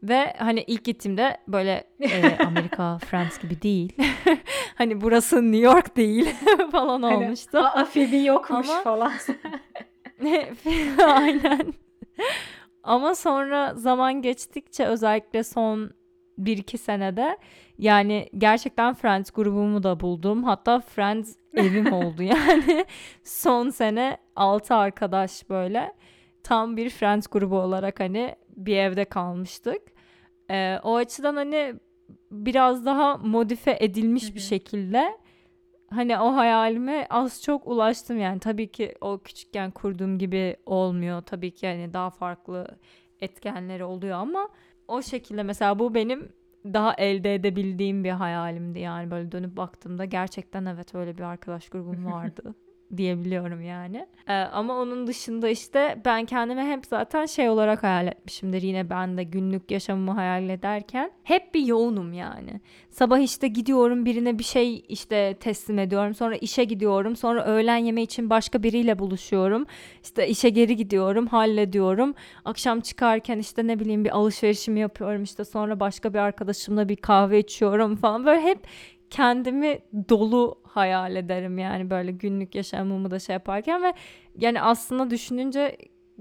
Ve 0.03 0.35
hani 0.39 0.63
ilk 0.67 0.85
gittiğimde 0.85 1.37
böyle 1.49 1.85
e, 2.01 2.37
Amerika 2.47 2.99
Friends 2.99 3.39
gibi 3.39 3.63
değil. 3.63 3.93
hani 4.75 5.01
burası 5.01 5.43
New 5.53 5.67
York 5.67 5.97
değil 5.97 6.35
falan 6.73 7.03
Hani 7.03 7.17
olmuştu. 7.25 7.59
a 7.59 7.85
Phoebe 7.85 8.17
yokmuş 8.17 8.69
Ama 8.69 8.83
falan. 8.83 9.13
Aynen. 11.07 11.73
Ama 12.83 13.15
sonra 13.15 13.75
zaman 13.75 14.23
geçtikçe 14.23 14.87
özellikle 14.87 15.45
son 15.45 15.91
1-2 16.39 16.79
senede 16.79 17.39
yani 17.79 18.29
gerçekten 18.39 18.95
Friends 18.95 19.31
grubumu 19.31 19.83
da 19.83 20.01
buldum. 20.01 20.45
Hatta 20.45 20.81
Friends 20.81 21.37
evim 21.55 21.93
oldu 21.93 22.23
yani. 22.23 22.85
Son 23.25 23.71
sene 23.71 24.17
6 24.37 24.75
arkadaş 24.75 25.51
böyle 25.51 25.93
tam 26.43 26.77
bir 26.77 26.91
Friends 26.91 27.27
grubu 27.27 27.59
olarak 27.59 28.01
hani 28.01 28.37
bir 28.57 28.77
evde 28.77 29.05
kalmıştık. 29.05 29.83
Ee, 30.51 30.79
o 30.83 30.97
açıdan 30.97 31.37
hani 31.37 31.75
biraz 32.31 32.87
daha 32.87 33.17
modife 33.17 33.77
edilmiş 33.81 34.31
Hı 34.31 34.35
bir 34.35 34.41
şekilde 34.41 35.19
hani 35.91 36.19
o 36.19 36.37
hayalime 36.37 37.07
az 37.11 37.43
çok 37.43 37.67
ulaştım 37.67 38.19
yani. 38.19 38.41
Tabii 38.41 38.69
ki 38.69 38.95
o 39.01 39.19
küçükken 39.19 39.71
kurduğum 39.71 40.19
gibi 40.19 40.57
olmuyor. 40.67 41.23
Tabii 41.23 41.51
ki 41.51 41.67
hani 41.67 41.93
daha 41.93 42.11
farklı 42.11 42.67
etkenleri 43.21 43.85
oluyor 43.85 44.19
ama 44.19 44.49
o 44.89 45.03
şekilde 45.03 45.43
mesela 45.43 45.79
bu 45.79 45.95
benim 45.95 46.29
daha 46.65 46.95
elde 46.95 47.35
edebildiğim 47.35 48.05
bir 48.05 48.11
hayalimdi. 48.11 48.79
Yani 48.79 49.11
böyle 49.11 49.33
dönüp 49.33 49.57
baktığımda 49.57 50.05
gerçekten 50.05 50.65
evet 50.65 50.95
öyle 50.95 51.19
bir 51.19 51.23
arkadaş 51.23 51.69
grubum 51.69 52.07
vardı 52.13 52.55
diyebiliyorum 52.97 53.63
yani. 53.63 54.07
Ee, 54.29 54.33
ama 54.33 54.75
onun 54.75 55.07
dışında 55.07 55.49
işte 55.49 56.03
ben 56.05 56.25
kendime 56.25 56.67
hep 56.67 56.87
zaten 56.87 57.27
şey 57.27 57.49
olarak 57.49 57.83
hayal 57.83 58.07
etmişimdir. 58.07 58.63
Yine 58.63 58.91
ben 58.91 59.17
de 59.17 59.25
günlük 59.25 59.71
yaşamımı 59.71 60.13
hayal 60.13 60.49
ederken 60.49 61.11
hep 61.23 61.55
bir 61.55 61.67
yoğunum 61.67 62.13
yani. 62.13 62.61
Sabah 62.91 63.19
işte 63.19 63.49
gidiyorum 63.49 64.05
birine 64.05 64.39
bir 64.39 64.45
şey 64.45 64.85
işte 64.89 65.37
teslim 65.41 65.79
ediyorum. 65.79 66.15
Sonra 66.15 66.37
işe 66.37 66.65
gidiyorum. 66.65 67.17
Sonra 67.17 67.45
öğlen 67.45 67.77
yemeği 67.77 68.05
için 68.05 68.31
başka 68.31 68.63
biriyle 68.63 68.99
buluşuyorum. 68.99 69.67
İşte 70.03 70.29
işe 70.29 70.49
geri 70.49 70.77
gidiyorum, 70.77 71.27
hallediyorum. 71.27 72.15
Akşam 72.45 72.81
çıkarken 72.81 73.39
işte 73.39 73.67
ne 73.67 73.81
bileyim 73.81 74.05
bir 74.05 74.17
alışverişimi 74.17 74.81
yapıyorum. 74.81 75.23
İşte 75.23 75.45
sonra 75.45 75.81
başka 75.81 76.15
bir 76.15 76.19
arkadaşımla 76.19 76.89
bir 76.89 76.97
kahve 76.97 77.39
içiyorum 77.39 77.97
falan. 77.97 78.27
Böyle 78.27 78.41
hep 78.41 78.59
kendimi 79.11 79.79
dolu 80.09 80.66
hayal 80.77 81.17
ederim 81.17 81.59
yani 81.59 81.91
böyle 81.91 82.13
günlük 82.13 82.55
yaşamımı 82.55 83.11
da 83.11 83.19
şey 83.19 83.33
yaparken 83.33 83.83
ve 83.83 83.93
yani 84.39 84.61
aslında 84.63 85.11
düşününce 85.11 85.77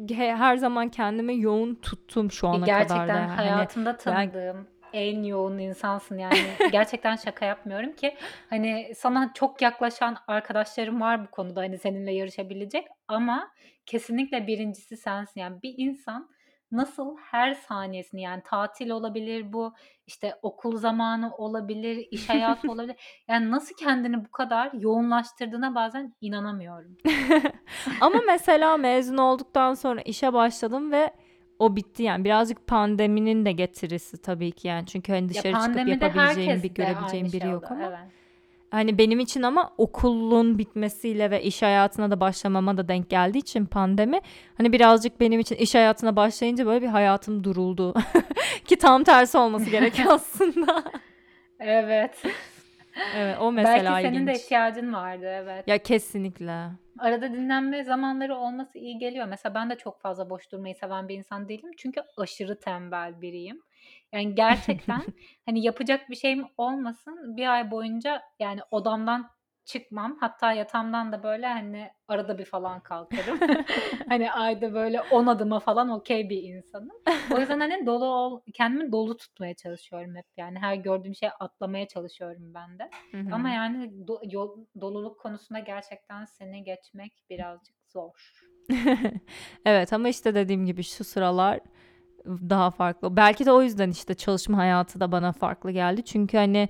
he- 0.10 0.36
her 0.36 0.58
zaman 0.58 0.90
kendimi 0.90 1.42
yoğun 1.42 1.76
tuttum 1.76 2.32
şu 2.32 2.48
ana 2.48 2.66
kadar 2.66 2.78
gerçekten 2.80 3.08
yani. 3.08 3.28
Hani 3.28 3.50
hayatımda 3.50 3.92
ben 3.92 3.98
tanıdığım 3.98 4.68
en 4.94 5.24
yoğun 5.24 5.58
insansın 5.58 6.18
yani. 6.18 6.38
Gerçekten 6.72 7.16
şaka 7.16 7.46
yapmıyorum 7.46 7.94
ki. 7.94 8.16
Hani 8.50 8.92
sana 8.96 9.32
çok 9.34 9.62
yaklaşan 9.62 10.18
arkadaşlarım 10.28 11.02
var 11.02 11.24
bu 11.28 11.32
konuda 11.32 11.62
hani 11.62 11.78
seninle 11.78 12.12
yarışabilecek 12.14 12.88
ama 13.08 13.48
kesinlikle 13.86 14.48
birincisi 14.48 14.98
sensin. 14.98 15.40
Yani 15.42 15.62
bir 15.64 15.74
insan 15.78 16.30
nasıl 16.78 17.18
her 17.18 17.54
saniyesini 17.54 18.22
yani 18.22 18.42
tatil 18.46 18.90
olabilir 18.90 19.54
bu 19.54 19.74
işte 20.08 20.36
okul 20.42 20.78
zamanı 20.78 21.36
olabilir, 21.36 22.08
iş 22.12 22.30
hayatı 22.30 22.72
olabilir. 22.72 23.24
Yani 23.28 23.52
nasıl 23.52 23.76
kendini 23.76 24.26
bu 24.26 24.32
kadar 24.32 24.74
yoğunlaştırdığına 24.74 25.76
bazen 25.76 26.14
inanamıyorum. 26.22 26.98
Ama 28.02 28.20
mesela 28.28 28.78
mezun 28.78 29.18
olduktan 29.18 29.74
sonra 29.74 30.02
işe 30.02 30.34
başladım 30.34 30.92
ve 30.92 31.14
o 31.60 31.76
bitti 31.76 32.04
yani 32.04 32.26
birazcık 32.26 32.68
pandeminin 32.68 33.46
de 33.46 33.52
getirisi 33.52 34.22
tabii 34.22 34.52
ki 34.52 34.68
yani 34.68 34.86
çünkü 34.86 35.12
hani 35.14 35.24
Ya 35.24 35.30
dışarı 35.30 35.44
çıkıp 35.44 35.60
pandemide 35.60 35.92
yapabileceğim 36.06 36.64
bir 36.64 36.70
görebileceğim 36.70 37.26
aynı 37.26 37.34
biri 37.34 37.42
şey 37.42 37.50
yok 37.50 37.64
oldu. 37.64 37.74
ama 37.74 37.86
Evet. 37.88 38.25
Hani 38.72 38.98
benim 38.98 39.20
için 39.20 39.42
ama 39.42 39.74
okulun 39.78 40.58
bitmesiyle 40.58 41.32
ve 41.32 41.44
iş 41.44 41.62
hayatına 41.62 42.12
da 42.12 42.20
başlamama 42.20 42.78
da 42.78 42.88
denk 42.88 43.10
geldiği 43.10 43.38
için 43.38 43.66
pandemi 43.66 44.20
hani 44.58 44.74
birazcık 44.74 45.20
benim 45.20 45.40
için 45.40 45.56
iş 45.56 45.76
hayatına 45.76 46.16
başlayınca 46.16 46.66
böyle 46.66 46.82
bir 46.82 46.88
hayatım 46.88 47.44
duruldu 47.44 47.94
ki 48.66 48.76
tam 48.78 49.04
tersi 49.04 49.38
olması 49.38 49.70
gerekiyor 49.70 50.08
aslında. 50.12 50.84
Evet. 51.60 52.24
Evet 53.16 53.38
o 53.40 53.56
Belki 53.56 53.56
mesela 53.56 54.02
senin 54.02 54.28
de 54.28 54.32
ilginç. 54.32 54.44
ihtiyacın 54.46 54.94
vardı 54.94 55.26
evet. 55.26 55.68
Ya 55.68 55.78
kesinlikle. 55.78 56.70
Arada 57.00 57.34
dinlenme 57.34 57.84
zamanları 57.84 58.36
olması 58.36 58.78
iyi 58.80 58.98
geliyor. 58.98 59.28
Mesela 59.30 59.56
ben 59.56 59.70
de 59.70 59.76
çok 59.76 60.02
fazla 60.02 60.30
boş 60.30 60.52
durmayı 60.52 60.76
seven 60.76 61.08
bir 61.08 61.16
insan 61.18 61.50
değilim. 61.50 61.72
Çünkü 61.78 62.02
aşırı 62.18 62.60
tembel 62.60 63.22
biriyim. 63.22 63.62
Yani 64.14 64.36
gerçekten 64.36 65.04
hani 65.46 65.66
yapacak 65.66 66.10
bir 66.10 66.16
şeyim 66.16 66.46
olmasın 66.58 67.38
bir 67.38 67.54
ay 67.54 67.72
boyunca 67.72 68.22
yani 68.40 68.62
odamdan 68.72 69.30
çıkmam. 69.66 70.18
Hatta 70.20 70.54
yatağımdan 70.54 71.12
da 71.12 71.24
böyle 71.24 71.48
hani 71.48 71.90
arada 72.08 72.38
bir 72.38 72.46
falan 72.46 72.80
kalkarım. 72.84 73.40
hani 74.10 74.32
ayda 74.32 74.74
böyle 74.74 75.02
10 75.02 75.28
adıma 75.28 75.60
falan 75.60 75.90
okey 75.90 76.30
bir 76.30 76.44
insanım. 76.44 76.96
O 77.36 77.40
yüzden 77.40 77.60
hani 77.60 77.86
dolu 77.86 78.06
ol, 78.06 78.42
kendimi 78.54 78.92
dolu 78.92 79.18
tutmaya 79.18 79.54
çalışıyorum 79.54 80.16
hep. 80.16 80.26
Yani 80.38 80.60
her 80.60 80.76
gördüğüm 80.76 81.16
şeye 81.16 81.32
atlamaya 81.32 81.88
çalışıyorum 81.88 82.54
ben 82.54 82.80
de. 82.80 82.90
Ama 83.32 83.50
yani 83.50 83.86
do- 84.08 84.34
yol, 84.34 84.66
doluluk 84.82 85.20
konusunda 85.20 85.60
gerçekten 85.60 86.26
seni 86.26 86.64
geçmek 86.64 87.12
birazcık 87.30 87.76
zor. 87.94 88.34
Evet 89.66 89.94
ama 89.94 90.10
işte 90.10 90.36
dediğim 90.36 90.66
gibi 90.66 90.84
şu 90.84 91.04
sıralar 91.04 91.60
daha 92.26 92.72
farklı. 92.72 93.18
Belki 93.18 93.46
de 93.46 93.52
o 93.52 93.62
yüzden 93.62 93.90
işte 93.90 94.14
çalışma 94.14 94.58
hayatı 94.58 95.00
da 95.00 95.12
bana 95.12 95.32
farklı 95.32 95.72
geldi. 95.72 96.04
Çünkü 96.04 96.38
hani 96.38 96.70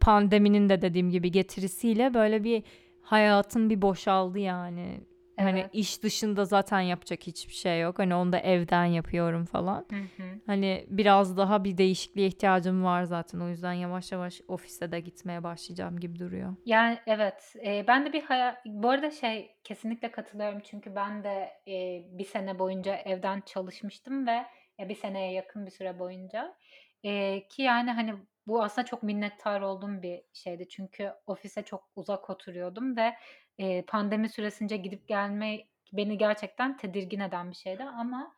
pandeminin 0.00 0.68
de 0.68 0.82
dediğim 0.82 1.10
gibi 1.10 1.30
getirisiyle 1.30 2.14
böyle 2.14 2.44
bir 2.44 2.62
hayatın 3.02 3.70
bir 3.70 3.82
boşaldı 3.82 4.38
yani. 4.38 5.00
Hani 5.38 5.60
Evet. 5.60 5.70
iş 5.72 6.02
dışında 6.02 6.44
zaten 6.44 6.80
yapacak 6.80 7.26
hiçbir 7.26 7.52
şey 7.52 7.80
yok. 7.80 7.98
Hani 7.98 8.14
onu 8.14 8.32
da 8.32 8.38
evden 8.38 8.84
yapıyorum 8.84 9.44
falan. 9.44 9.86
Hı 9.90 10.22
hı. 10.22 10.26
Hani 10.46 10.86
biraz 10.88 11.36
daha 11.36 11.64
bir 11.64 11.78
değişikliğe 11.78 12.28
ihtiyacım 12.28 12.84
var 12.84 13.04
zaten. 13.04 13.40
O 13.40 13.48
yüzden 13.48 13.72
yavaş 13.72 14.12
yavaş 14.12 14.40
ofise 14.48 14.92
de 14.92 15.00
gitmeye 15.00 15.42
başlayacağım 15.42 16.00
gibi 16.00 16.18
duruyor. 16.18 16.54
Yani 16.66 16.98
evet, 17.06 17.54
e, 17.66 17.84
ben 17.86 18.06
de 18.06 18.12
bir 18.12 18.22
hayal, 18.22 18.54
bu 18.66 18.90
arada 18.90 19.10
şey 19.10 19.50
kesinlikle 19.64 20.10
katılıyorum 20.10 20.60
çünkü 20.64 20.94
ben 20.94 21.24
de 21.24 21.50
e, 21.68 22.04
bir 22.18 22.24
sene 22.24 22.58
boyunca 22.58 22.96
evden 22.96 23.42
çalışmıştım 23.46 24.26
ve 24.26 24.42
bir 24.78 24.94
seneye 24.94 25.32
yakın 25.32 25.66
bir 25.66 25.70
süre 25.70 25.98
boyunca. 25.98 26.56
E, 27.04 27.42
ki 27.48 27.62
yani 27.62 27.90
hani 27.90 28.14
bu 28.46 28.62
aslında 28.62 28.86
çok 28.86 29.02
minnettar 29.02 29.60
olduğum 29.60 30.02
bir 30.02 30.22
şeydi. 30.32 30.68
Çünkü 30.68 31.12
ofise 31.26 31.62
çok 31.62 31.88
uzak 31.96 32.30
oturuyordum 32.30 32.96
ve 32.96 33.16
e, 33.58 33.82
pandemi 33.82 34.28
süresince 34.28 34.76
gidip 34.76 35.08
gelme 35.08 35.58
beni 35.92 36.18
gerçekten 36.18 36.76
tedirgin 36.76 37.20
eden 37.20 37.50
bir 37.50 37.56
şeydi. 37.56 37.84
Ama 37.84 38.34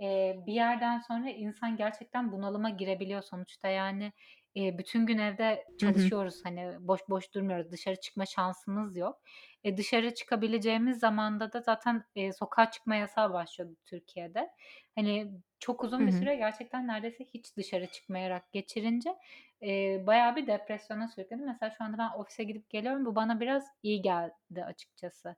e, 0.00 0.36
bir 0.46 0.52
yerden 0.52 0.98
sonra 0.98 1.30
insan 1.30 1.76
gerçekten 1.76 2.32
bunalıma 2.32 2.70
girebiliyor 2.70 3.22
sonuçta. 3.22 3.68
Yani 3.68 4.12
e, 4.56 4.78
bütün 4.78 5.06
gün 5.06 5.18
evde 5.18 5.64
çalışıyoruz. 5.80 6.40
Hani 6.44 6.76
boş 6.80 7.00
boş 7.08 7.34
durmuyoruz. 7.34 7.72
Dışarı 7.72 8.00
çıkma 8.00 8.26
şansımız 8.26 8.96
yok. 8.96 9.22
E, 9.64 9.76
dışarı 9.76 10.14
çıkabileceğimiz 10.14 10.98
zamanda 10.98 11.52
da 11.52 11.60
zaten 11.60 12.04
e, 12.16 12.32
sokağa 12.32 12.70
çıkma 12.70 12.96
yasağı 12.96 13.32
başlıyordu 13.32 13.76
Türkiye'de. 13.84 14.50
Hani 14.94 15.30
çok 15.62 15.84
Hı 15.98 16.02
uzun 16.02 16.06
bir 16.06 16.12
hı. 16.12 16.12
süre 16.12 16.36
gerçekten 16.36 16.86
neredeyse 16.88 17.24
hiç 17.24 17.56
dışarı 17.56 17.86
çıkmayarak 17.86 18.52
geçirince 18.52 19.16
e, 19.62 20.02
bayağı 20.06 20.36
bir 20.36 20.46
depresyona 20.46 21.08
sürükledim. 21.08 21.46
Mesela 21.46 21.70
şu 21.78 21.84
anda 21.84 21.98
ben 21.98 22.10
ofise 22.18 22.44
gidip 22.44 22.70
geliyorum 22.70 23.04
bu 23.06 23.14
bana 23.16 23.40
biraz 23.40 23.66
iyi 23.82 24.02
geldi 24.02 24.64
açıkçası. 24.66 25.36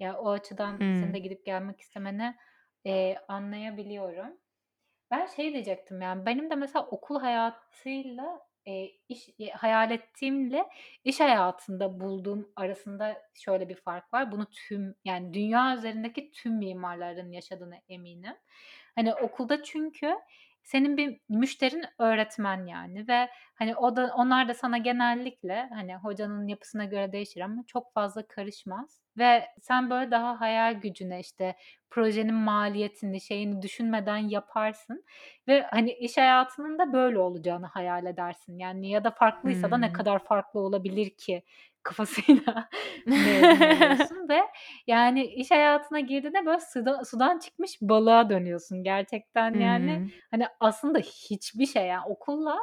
Ya 0.00 0.18
o 0.18 0.30
açıdan 0.30 0.86
senin 0.92 1.14
de 1.14 1.18
gidip 1.18 1.46
gelmek 1.46 1.80
istemeni 1.80 2.36
e, 2.86 3.16
anlayabiliyorum. 3.28 4.38
Ben 5.10 5.26
şey 5.26 5.52
diyecektim 5.52 6.00
yani 6.02 6.26
benim 6.26 6.50
de 6.50 6.54
mesela 6.54 6.86
okul 6.86 7.20
hayatıyla 7.20 8.40
eee, 8.66 8.92
iş 9.08 9.28
eee, 9.38 9.50
hayal 9.50 9.90
ettiğimle 9.90 10.68
iş 11.04 11.20
hayatında 11.20 12.00
bulduğum 12.00 12.52
arasında 12.56 13.22
şöyle 13.34 13.68
bir 13.68 13.74
fark 13.74 14.14
var. 14.14 14.32
Bunu 14.32 14.46
tüm 14.50 14.94
yani 15.04 15.34
dünya 15.34 15.76
üzerindeki 15.76 16.30
tüm 16.30 16.52
mimarların 16.58 17.32
yaşadığına 17.32 17.76
eminim. 17.88 18.34
Hani 18.96 19.14
okulda 19.14 19.62
çünkü 19.62 20.14
senin 20.62 20.96
bir 20.96 21.20
müşterin 21.28 21.84
öğretmen 21.98 22.66
yani 22.66 23.08
ve 23.08 23.28
hani 23.54 23.76
o 23.76 23.96
da 23.96 24.12
onlar 24.16 24.48
da 24.48 24.54
sana 24.54 24.78
genellikle 24.78 25.68
hani 25.74 25.96
hocanın 25.96 26.48
yapısına 26.48 26.84
göre 26.84 27.12
değişir 27.12 27.40
ama 27.40 27.64
çok 27.66 27.92
fazla 27.94 28.26
karışmaz 28.28 29.02
ve 29.18 29.44
sen 29.60 29.90
böyle 29.90 30.10
daha 30.10 30.40
hayal 30.40 30.74
gücüne 30.74 31.20
işte 31.20 31.56
projenin 31.90 32.34
maliyetini 32.34 33.20
şeyini 33.20 33.62
düşünmeden 33.62 34.16
yaparsın 34.16 35.04
ve 35.48 35.62
hani 35.62 35.92
iş 35.92 36.16
hayatının 36.16 36.78
da 36.78 36.92
böyle 36.92 37.18
olacağını 37.18 37.66
hayal 37.66 38.06
edersin. 38.06 38.58
Yani 38.58 38.90
ya 38.90 39.04
da 39.04 39.10
farklıysa 39.10 39.70
da 39.70 39.78
ne 39.78 39.92
kadar 39.92 40.24
farklı 40.24 40.60
olabilir 40.60 41.10
ki 41.10 41.42
kafasıyla 41.86 42.68
mezun 43.06 43.76
oluyorsun 43.76 44.28
ve 44.28 44.40
yani 44.86 45.24
iş 45.24 45.50
hayatına 45.50 46.00
girdiğinde 46.00 46.46
böyle 46.46 46.60
suda 46.60 47.04
sudan 47.04 47.38
çıkmış 47.38 47.78
balığa 47.80 48.30
dönüyorsun 48.30 48.82
gerçekten 48.84 49.54
yani. 49.54 49.94
Hımm. 49.94 50.10
Hani 50.30 50.46
aslında 50.60 50.98
hiçbir 50.98 51.66
şey 51.66 51.86
yani 51.86 52.06
okulla, 52.06 52.58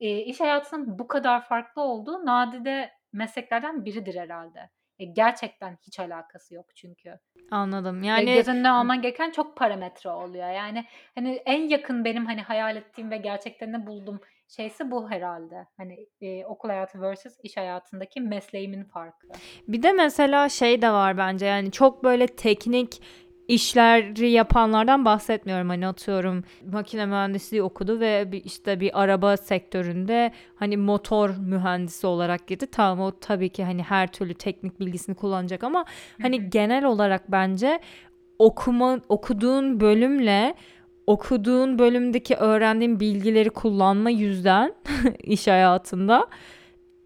eee, 0.00 0.24
iş 0.24 0.40
hayatının 0.40 0.98
bu 0.98 1.08
kadar 1.08 1.48
farklı 1.48 1.82
olduğu 1.82 2.26
nadide 2.26 2.90
mesleklerden 3.12 3.84
biridir 3.84 4.14
herhâlde. 4.14 4.70
E, 4.98 5.04
gerçekten 5.04 5.78
hiç 5.86 6.00
alakası 6.00 6.54
yok 6.54 6.66
çünkü. 6.74 7.18
Anladım. 7.50 8.02
Ve 8.02 8.06
Yani 8.06 8.34
göz 8.34 8.48
önüne 8.48 8.70
alman 8.70 9.02
gereken 9.02 9.30
çok 9.30 9.56
parametre 9.56 10.10
oluyor. 10.10 10.50
Yani, 10.50 10.84
hani, 11.14 11.42
en 11.46 11.68
yakın 11.68 12.04
benim, 12.04 12.26
hani, 12.26 12.42
hayal 12.42 12.76
ettiğim 12.76 13.10
ve 13.10 13.16
gerçekten 13.16 13.72
de 13.74 13.86
bulduğum 13.86 14.20
şeyse 14.56 14.90
bu 14.90 15.10
herhâlde. 15.10 15.66
Hani, 15.76 16.06
eee, 16.20 16.46
okul 16.46 16.68
hayatı 16.68 16.98
vs. 17.14 17.26
iş 17.42 17.56
hayatındaki 17.56 18.20
mesleğimin 18.20 18.84
farkı. 18.84 19.26
Bir 19.68 19.82
de 19.82 19.92
mesela 19.92 20.48
şey 20.48 20.82
de 20.82 20.90
var 20.90 21.18
bence, 21.18 21.46
yani, 21.46 21.70
çok 21.70 22.04
böyle 22.04 22.26
teknik 22.26 23.02
işleri 23.48 24.30
yapanlardan 24.30 25.04
bahsetmiyorum. 25.04 25.68
Hani, 25.68 25.86
atıyorum 25.86 26.44
makine 26.72 27.06
mühendisliği 27.06 27.62
okudu 27.62 28.00
ve 28.00 28.32
bir, 28.32 28.44
işte, 28.44 28.80
bir 28.80 29.02
araba 29.02 29.36
sektöründe, 29.36 30.32
hani, 30.56 30.76
motor 30.76 31.30
mühendisi 31.36 32.06
olarak 32.06 32.46
girdi. 32.46 32.66
Tamam, 32.72 33.00
o 33.06 33.18
tabii 33.20 33.48
ki, 33.48 33.64
hani, 33.64 33.82
her 33.82 34.12
türlü 34.12 34.34
teknik 34.34 34.80
bilgisini 34.80 35.14
kullanacak 35.14 35.64
ama, 35.64 35.84
hani, 36.22 36.50
genel 36.50 36.84
olarak 36.84 37.32
bence 37.32 37.80
okuma 38.38 39.00
okuduğun 39.08 39.80
bölümle 39.80 40.54
okuduğun 41.06 41.78
bölümdeki 41.78 42.36
öğrendiğin 42.36 43.00
bilgileri 43.00 43.50
kullanma 43.50 44.10
yüzden 44.10 44.74
iş 45.22 45.46
hayatında 45.46 46.26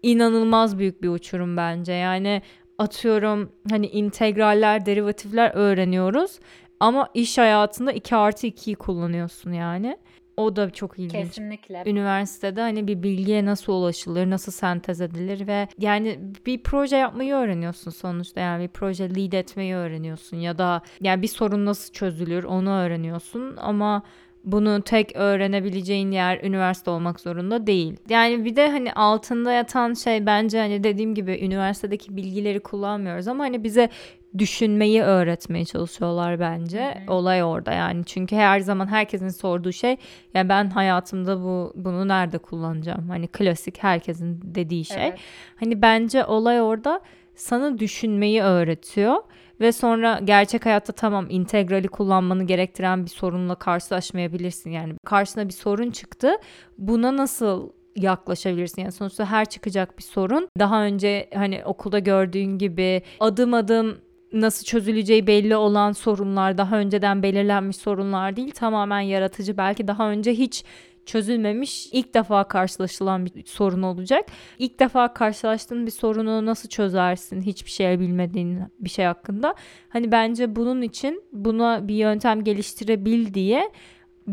inanılmaz 0.03 0.77
büyük 0.79 1.03
bir 1.03 1.09
uçurum 1.09 1.57
bence. 1.57 1.93
Yani, 1.93 2.41
atıyorum, 2.77 3.51
hani, 3.69 3.87
integraller, 3.87 4.85
derivatifler 4.85 5.51
öğreniyoruz 5.53 6.39
ama 6.79 7.09
iş 7.13 7.37
hayatında 7.37 7.93
2+2'yi 7.93 8.75
kullanıyorsun 8.75 9.51
yani. 9.51 9.97
O 10.37 10.55
da 10.55 10.69
çok 10.69 10.99
ilginç. 10.99 11.11
Kesinlikle. 11.11 11.83
Üniversitede, 11.85 12.61
hani, 12.61 12.87
bir 12.87 13.03
bilgiye 13.03 13.45
nasıl 13.45 13.73
ulaşılır, 13.73 14.29
nasıl 14.29 14.51
sentez 14.51 15.01
edilir 15.01 15.47
ve 15.47 15.67
yani 15.79 16.19
bir 16.45 16.63
proje 16.63 16.97
yapmayı 16.97 17.33
öğreniyorsun 17.33 17.91
sonuçta. 17.91 18.39
Yani 18.41 18.63
bir 18.63 18.67
proje 18.69 19.15
lead 19.15 19.31
etmeyi 19.31 19.75
öğreniyorsun 19.75 20.37
ya 20.37 20.57
da 20.57 20.81
yani 21.01 21.21
bir 21.21 21.27
sorun 21.27 21.65
nasıl 21.65 21.93
çözülür 21.93 22.43
onu 22.43 22.69
öğreniyorsun 22.69 23.57
ama 23.57 24.03
bunu 24.43 24.81
tek 24.81 25.15
öğrenebileceğin 25.15 26.11
yer 26.11 26.43
üniversite 26.43 26.89
olmak 26.91 27.19
zorunda 27.19 27.67
değil. 27.67 27.97
Yani 28.09 28.45
bir 28.45 28.55
de, 28.55 28.69
hani, 28.69 28.93
altında 28.93 29.51
yatan 29.51 29.93
şey 29.93 30.25
bence, 30.25 30.59
hani, 30.59 30.83
dediğim 30.83 31.15
gibi 31.15 31.39
üniversitedeki 31.41 32.15
bilgileri 32.15 32.59
kullanmıyoruz 32.59 33.27
ama, 33.27 33.43
hani, 33.43 33.63
bize 33.63 33.89
düşünmeyi 34.37 35.01
öğretmeye 35.01 35.65
çalışıyorlar 35.65 36.39
bence. 36.39 36.83
Hı 37.05 37.11
hı. 37.11 37.13
Olay 37.13 37.43
orada 37.43 37.71
yani. 37.71 38.05
Çünkü 38.05 38.35
her 38.35 38.59
zaman 38.59 38.87
herkesin 38.87 39.29
sorduğu 39.29 39.71
şey, 39.71 39.97
ya, 40.33 40.49
ben 40.49 40.69
hayatımda 40.69 41.41
bu 41.41 41.73
bunu 41.75 42.07
nerede 42.07 42.37
kullanacağım? 42.37 43.09
Hani, 43.09 43.27
klasik 43.27 43.83
herkesin 43.83 44.39
dediği 44.43 44.85
şey. 44.85 45.07
Evet. 45.07 45.19
Hani, 45.55 45.81
bence 45.81 46.25
olay 46.25 46.61
orada 46.61 47.01
sana 47.35 47.79
düşünmeyi 47.79 48.41
öğretiyor 48.41 49.15
ve 49.59 49.71
sonra 49.71 50.19
gerçek 50.23 50.65
hayatta 50.65 50.93
tamam 50.93 51.25
integrali 51.29 51.87
kullanmanı 51.87 52.43
gerektiren 52.43 53.05
bir 53.05 53.09
sorunla 53.09 53.55
karşılaşmayabilirsin. 53.55 54.69
Yani 54.71 54.93
karşına 55.05 55.47
bir 55.47 55.53
sorun 55.53 55.91
çıktı. 55.91 56.31
Buna 56.77 57.17
nasıl 57.17 57.69
yaklaşabilirsin? 57.95 58.81
Yani 58.81 58.91
sonuçta 58.91 59.25
her 59.25 59.45
çıkacak 59.45 59.97
bir 59.97 60.03
sorun 60.03 60.47
daha 60.59 60.83
önce, 60.83 61.29
hani, 61.33 61.61
okulda 61.65 61.99
gördüğün 61.99 62.57
gibi 62.57 63.01
adım 63.19 63.53
adım 63.53 63.97
nasıl 64.33 64.65
çözüleceği 64.65 65.27
belli 65.27 65.55
olan 65.55 65.91
sorunlar, 65.91 66.57
daha 66.57 66.77
önceden 66.79 67.23
belirlenmiş 67.23 67.77
sorunlar 67.77 68.35
değil. 68.35 68.51
Tamamen 68.51 68.99
yaratıcı, 68.99 69.57
belki 69.57 69.87
daha 69.87 70.09
önce 70.09 70.33
hiç 70.33 70.63
çözülmemiş, 71.05 71.89
ilk 71.91 72.13
defa 72.13 72.43
karşılaşılan 72.43 73.25
bir 73.25 73.45
sorun 73.45 73.81
olacak. 73.81 74.25
İlk 74.59 74.79
defa 74.79 75.13
karşılaştığın 75.13 75.85
bir 75.85 75.91
sorunu 75.91 76.45
nasıl 76.45 76.69
çözersin 76.69 77.41
hiçbir 77.41 77.71
şey 77.71 77.99
bilmediğin 77.99 78.59
bir 78.79 78.89
şey 78.89 79.05
hakkında? 79.05 79.55
Hani, 79.89 80.11
bence 80.11 80.55
bunun 80.55 80.81
için 80.81 81.23
buna 81.31 81.87
bir 81.87 81.95
yöntem 81.95 82.43
geliştirebil 82.43 83.33
diye 83.33 83.71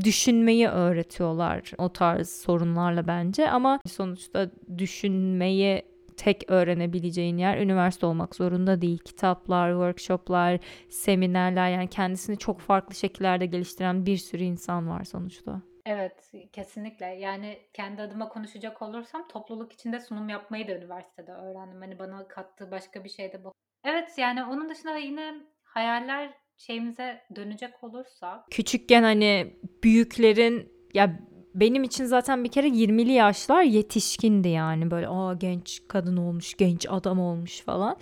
düşünmeyi 0.05 0.69
öğretiyorlar 0.69 1.73
o 1.79 1.89
tarz 1.89 2.29
sorunlarla 2.29 3.07
bence 3.07 3.51
ama 3.51 3.81
sonuçta 3.87 4.51
düşünmeyi 4.79 5.83
tek 6.17 6.51
öğrenebileceğin 6.51 7.37
yer 7.37 7.59
üniversite 7.59 8.07
olmak 8.07 8.35
zorunda 8.35 8.83
değil. 8.83 8.99
Kitaplar, 8.99 9.71
workshop'lar, 9.71 10.61
seminerler 10.89 11.71
yani 11.71 11.89
kendisini 11.89 12.39
çok 12.39 12.61
farklı 12.61 12.95
şekillerde 12.95 13.47
geliştiren 13.47 14.07
bir 14.07 14.17
sürü 14.17 14.43
insan 14.43 14.89
var 14.89 15.05
sonuçta. 15.05 15.63
Evet, 15.87 16.33
kesinlikle. 16.53 17.07
Yani 17.07 17.59
kendi 17.73 18.03
adıma 18.03 18.29
konuşacak 18.29 18.83
olursam 18.83 19.29
topluluk 19.29 19.73
içinde 19.73 20.01
sunum 20.01 20.29
yapmayı 20.29 20.69
da 20.69 20.73
üniversitede 20.73 21.33
öğrendim. 21.33 21.81
Hani, 21.81 21.99
bana 21.99 22.29
kattığı 22.29 22.71
başka 22.71 23.05
bir 23.05 23.09
şey 23.09 23.33
de 23.33 23.45
bu. 23.45 23.53
Evet, 23.85 24.19
yani 24.19 24.45
onun 24.45 24.69
dışında 24.69 24.97
yine 24.97 25.35
hayaller 25.63 26.35
şeyimize 26.57 27.23
dönecek 27.37 27.85
olursak 27.85 28.45
Küçükken, 28.51 29.03
hani, 29.03 29.57
büyüklerin 29.83 30.73
ya, 30.95 31.19
benim 31.55 31.83
için 31.83 32.05
zaten 32.05 32.45
bir 32.45 32.49
kere 32.49 32.69
20'li 32.69 33.13
yaşlar 33.13 33.63
yetişkindi 33.63 34.49
yani. 34.49 34.91
Böyle, 34.91 35.09
a, 35.09 35.35
genç 35.35 35.83
kadın 35.89 36.17
olmuş, 36.17 36.55
genç 36.55 36.87
adam 36.91 37.21
olmuş 37.21 37.61
falan. 37.61 37.97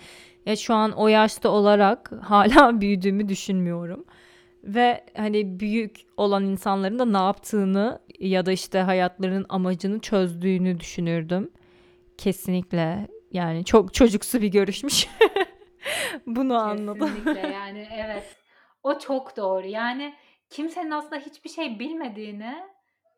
Ya, 0.46 0.56
şu 0.56 0.74
an 0.74 0.92
o 0.92 1.08
yaşta 1.08 1.48
olarak 1.48 2.12
hâlâ 2.22 2.80
büyüdüğümü 2.80 3.28
düşünmüyorum 3.28 4.04
ve, 4.64 5.04
hani, 5.16 5.60
büyük 5.60 6.00
olan 6.16 6.44
insanların 6.44 6.98
da 6.98 7.04
ne 7.04 7.16
yaptığını 7.16 8.00
ya 8.18 8.46
da, 8.46 8.52
işte, 8.52 8.78
hayatlarının 8.78 9.46
amacını 9.48 10.00
çözdüğünü 10.00 10.80
düşünürdüm. 10.80 11.50
Kesinlikle. 12.18 13.08
Yani 13.32 13.64
çok 13.64 13.94
çocuksu 13.94 14.42
bir 14.42 14.48
görüşmüş. 14.48 15.08
Bunu 16.26 16.56
anladım. 16.56 17.10
Kesinlikle, 17.14 17.48
yani, 17.54 17.88
evet. 17.94 18.36
O 18.82 18.98
çok 18.98 19.36
doğru. 19.36 19.66
Yani 19.66 20.14
kimsenin 20.50 20.90
aslında 20.90 21.16
hiçbir 21.16 21.50
şey 21.50 21.78
bilmediğini 21.78 22.54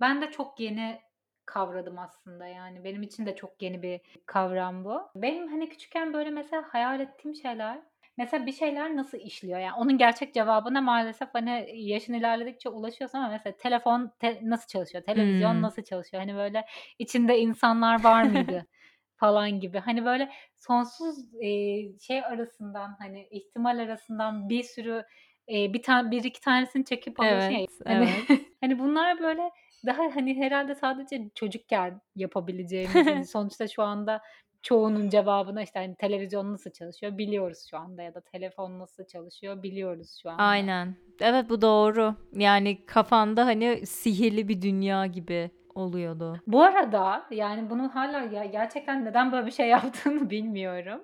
ben 0.01 0.23
de 0.23 0.31
çok 0.31 0.61
yeni 0.61 1.01
kavradım 1.47 1.99
aslında. 1.99 2.47
Yani 2.47 2.85
benim 2.85 3.03
için 3.03 3.27
de 3.27 3.37
çok 3.37 3.63
yeni 3.63 3.83
bir 3.83 4.01
kavram 4.27 4.85
bu. 4.85 5.03
Benim, 5.15 5.49
hani, 5.49 5.69
küçükken 5.69 6.13
böyle 6.13 6.31
mesela 6.31 6.65
hayal 6.73 7.01
ettiğim 7.01 7.35
şeyler, 7.35 7.83
mesela 8.17 8.47
bir 8.47 8.53
şeyler 8.53 8.97
nasıl 8.97 9.19
işliyor? 9.19 9.59
Yani 9.61 9.73
onun 9.75 9.99
gerçek 9.99 10.35
cevabına 10.35 10.81
maalesef, 10.81 11.29
hani, 11.33 11.67
yaşın 11.75 12.15
ilerledikçe 12.15 12.69
ulaşıyorsun 12.69 13.19
ama 13.19 13.29
mesela 13.29 13.57
telefon 13.57 14.13
te 14.21 14.41
nasıl 14.43 14.67
çalışıyor? 14.69 15.05
Televizyon 15.05 15.63
Hımm. 15.63 15.63
nasıl 15.63 15.83
çalışıyor? 15.83 16.23
Hani, 16.23 16.35
böyle 16.35 16.65
içinde 16.99 17.39
insanlar 17.39 18.03
var 18.03 18.23
mıydı 18.25 18.67
falan 19.17 19.61
gibi. 19.61 19.79
Hani, 19.79 20.05
böyle 20.05 20.33
sonsuz, 20.57 21.35
eee, 21.35 21.93
şey 22.01 22.25
arasından, 22.25 22.97
hani, 22.99 23.29
ihtimal 23.31 23.79
arasından 23.79 24.49
bir 24.49 24.63
sürü, 24.63 25.05
eee, 25.49 25.71
bir 25.75 25.83
tane 25.83 26.11
1-2 26.11 26.41
tanesini 26.41 26.85
çekip 26.85 27.21
alıyorsun 27.21 27.55
ya. 27.55 27.61
Evet, 27.61 27.81
Hani 27.87 27.87
evet. 27.87 28.29
hani, 28.61 28.79
bunlar 28.79 29.21
böyle 29.21 29.51
daha, 29.87 30.03
hani, 30.15 30.37
herhâlde 30.37 30.75
sadece 30.75 31.31
çocukken 31.35 32.01
yapabileceğimiz, 32.17 33.07
hani, 33.07 33.27
sonuçta 33.27 33.69
şu 33.69 33.83
anda 33.83 34.21
çoğunun 34.63 35.09
cevabını, 35.09 35.63
işte, 35.63 35.79
hani, 35.79 35.95
televizyon 35.95 36.53
nasıl 36.53 36.71
çalışıyor 36.71 37.19
biliyoruz 37.19 37.67
şu 37.71 37.79
anda 37.79 38.03
ya 38.03 38.15
da 38.15 38.21
telefon 38.21 38.79
nasıl 38.79 39.05
çalışıyor 39.07 39.63
biliyoruz 39.63 40.19
şu 40.23 40.31
anda. 40.31 40.43
Aynen. 40.43 40.97
Evet, 41.21 41.51
bu 41.51 41.63
doğru. 41.63 42.15
Yani 42.33 42.87
kafanda, 42.87 43.47
hani, 43.47 43.87
sihirli 43.87 44.49
bir 44.49 44.63
dünya 44.63 45.07
gibi 45.07 45.51
oluyordu. 45.75 46.41
Bu 46.47 46.63
arada, 46.63 47.27
yani, 47.31 47.71
bunun 47.71 47.89
hâlâ 47.89 48.19
ya 48.21 48.45
gerçekten 48.45 49.05
neden 49.05 49.33
böyle 49.33 49.47
bir 49.47 49.53
şey 49.53 49.69
yaptığını 49.69 50.31
bilmiyorum. 50.31 51.01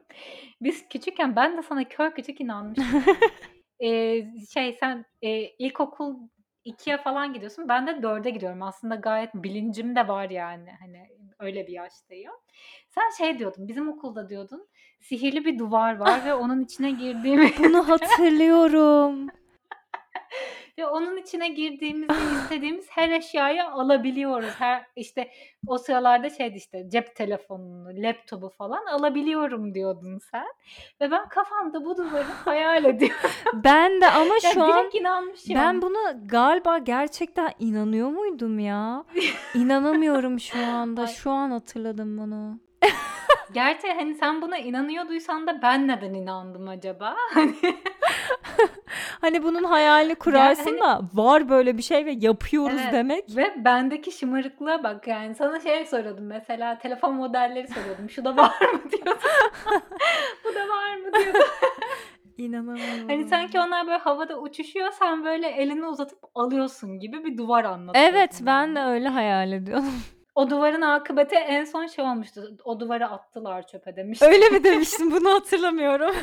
Biz 0.62 0.88
küçükken 0.88 1.36
ben 1.36 1.56
de 1.58 1.62
sana 1.62 1.84
kör 1.84 2.10
kütük 2.10 2.40
inanmıştım. 2.40 2.86
Eee, 3.80 4.32
şey 4.54 4.76
sen, 4.80 5.04
eee, 5.22 5.54
ilkokul 5.58 6.16
2'ye 6.66 6.96
falan 6.96 7.32
gidiyorsun. 7.32 7.68
Ben 7.68 7.86
de 7.86 7.90
4'e 7.90 8.30
gidiyorum. 8.30 8.62
Aslında 8.62 8.94
gayet 8.94 9.34
bilincim 9.34 9.96
de 9.96 10.08
var 10.08 10.30
yani. 10.30 10.70
Hani 10.80 11.08
öyle 11.38 11.66
bir 11.66 11.72
yaştayım. 11.72 12.32
Sen 12.88 13.10
şey 13.18 13.38
diyordun. 13.38 13.68
Bizim 13.68 13.88
okulda 13.88 14.28
diyordun. 14.28 14.68
Sihirli 15.00 15.44
bir 15.44 15.58
duvar 15.58 15.96
var 15.96 16.24
ve 16.26 16.34
onun 16.44 16.64
içine 16.64 16.90
girdiğimi 16.90 17.52
Bunu 17.58 17.88
hatırlıyorum. 17.88 19.28
ve 20.80 20.86
onun 20.86 21.16
içine 21.16 21.48
girdiğimizde 21.48 22.14
istediğimiz 22.42 22.86
her 22.90 23.10
eşyayı 23.10 23.64
alabiliyoruz. 23.64 24.50
Her 24.58 24.86
işte 24.96 25.30
o 25.66 25.78
sıralarda 25.78 26.30
şeydi 26.30 26.56
işte 26.56 26.88
cep 26.90 27.16
telefonunu, 27.16 27.88
laptopu 28.02 28.48
falan 28.48 28.86
alabiliyorum 28.86 29.74
diyordun 29.74 30.18
sen. 30.18 30.46
Ve 31.00 31.10
ben 31.10 31.28
kafamda 31.28 31.84
bu 31.84 31.96
duvarı 31.96 32.24
hayal 32.44 32.84
ediyorum. 32.94 33.30
Ben 33.54 34.00
de 34.00 34.10
ama 34.10 34.34
Ya 34.42 34.50
şu 34.54 34.62
an 34.62 34.90
inanmışım. 34.92 35.54
ben 35.54 35.82
buna 35.82 36.12
galiba 36.24 36.78
gerçekten 36.78 37.52
inanıyor 37.58 38.08
muydum 38.08 38.58
ya? 38.58 39.04
İnanamıyorum 39.54 40.40
şu 40.40 40.58
anda. 40.66 41.06
Şu 41.06 41.30
an 41.30 41.50
hatırladım 41.50 42.18
bunu. 42.18 42.58
Gerçi 43.52 43.92
hani 43.92 44.14
sen 44.14 44.42
buna 44.42 44.58
inanıyorduysan 44.58 45.46
da 45.46 45.62
ben 45.62 45.88
neden 45.88 46.14
inandım 46.14 46.68
acaba? 46.68 47.16
Hani 47.34 47.54
Hani 49.20 49.42
bunun 49.42 49.64
hayalini 49.64 50.14
kurarsın 50.14 50.78
hani- 50.78 50.80
da 50.80 51.00
var 51.14 51.48
böyle 51.48 51.78
bir 51.78 51.82
şey 51.82 52.06
ve 52.06 52.10
yapıyoruz 52.10 52.80
Evet. 52.82 52.92
demek. 52.92 53.36
ve 53.36 53.64
bendeki 53.64 54.12
şımarıklığa 54.12 54.82
bak 54.82 55.06
yani 55.06 55.34
sana 55.34 55.60
şey 55.60 55.86
soruyordum 55.86 56.26
mesela 56.26 56.78
telefon 56.78 57.14
modelleri 57.14 57.68
soruyordum. 57.68 58.10
Şu 58.10 58.24
da 58.24 58.36
var 58.36 58.60
mı 58.72 58.90
diyordum. 58.92 59.22
Bu 60.44 60.54
da 60.54 60.60
var 60.60 60.96
mı 60.96 61.12
diyordum. 61.12 61.50
İnanamıyorum. 62.36 63.08
Hani 63.08 63.28
sanki 63.28 63.60
onlar 63.60 63.86
böyle 63.86 63.98
havada 63.98 64.38
uçuşuyor 64.38 64.92
sen 64.92 65.24
böyle 65.24 65.48
elini 65.48 65.86
uzatıp 65.86 66.18
alıyorsun 66.34 66.98
gibi 67.00 67.24
bir 67.24 67.38
duvar 67.38 67.64
anlatıyorsun. 67.64 68.12
Evet 68.14 68.40
ben 68.40 68.66
yani. 68.66 68.76
de 68.76 68.80
öyle 68.80 69.08
hayal 69.08 69.52
ediyorum. 69.52 69.92
O 70.34 70.50
duvarın 70.50 70.82
akıbeti 70.82 71.34
en 71.34 71.64
son 71.64 71.86
şey 71.86 72.04
olmuştu. 72.04 72.56
O 72.64 72.80
duvarı 72.80 73.06
attılar 73.06 73.66
çöpe 73.66 73.96
demişti. 73.96 74.24
Öyle 74.24 74.48
mi 74.48 74.64
demiştim 74.64 75.10
bunu 75.10 75.32
hatırlamıyorum. 75.34 76.14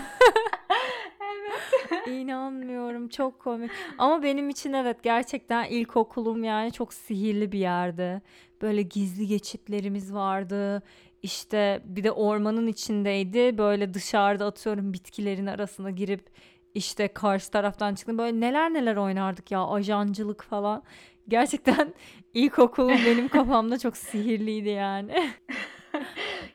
İnanmıyorum 2.07 3.09
çok 3.09 3.39
komik. 3.39 3.71
Ama 3.97 4.23
benim 4.23 4.49
için 4.49 4.73
evet 4.73 5.03
gerçekten 5.03 5.65
ilkokulum 5.65 6.43
yani 6.43 6.71
çok 6.71 6.93
sihirli 6.93 7.51
bir 7.51 7.59
yerdi. 7.59 8.21
Böyle 8.61 8.81
gizli 8.81 9.27
geçitlerimiz 9.27 10.13
vardı. 10.13 10.83
İşte 11.21 11.81
bir 11.85 12.03
de 12.03 12.11
ormanın 12.11 12.67
içindeydi. 12.67 13.57
Böyle 13.57 13.93
dışarıda 13.93 14.45
atıyorum 14.45 14.93
bitkilerin 14.93 15.45
arasına 15.45 15.89
girip 15.89 16.29
işte 16.73 17.07
karşı 17.07 17.51
taraftan 17.51 17.95
çıktım. 17.95 18.17
Böyle 18.17 18.39
neler 18.39 18.73
neler 18.73 18.95
oynardık 18.95 19.51
ya 19.51 19.67
ajancılık 19.67 20.43
falan. 20.43 20.83
Gerçekten 21.27 21.93
ilkokulum 22.33 22.97
benim 23.05 23.27
kafamda 23.27 23.79
çok 23.79 23.97
sihirliydi 23.97 24.69
yani. 24.69 25.29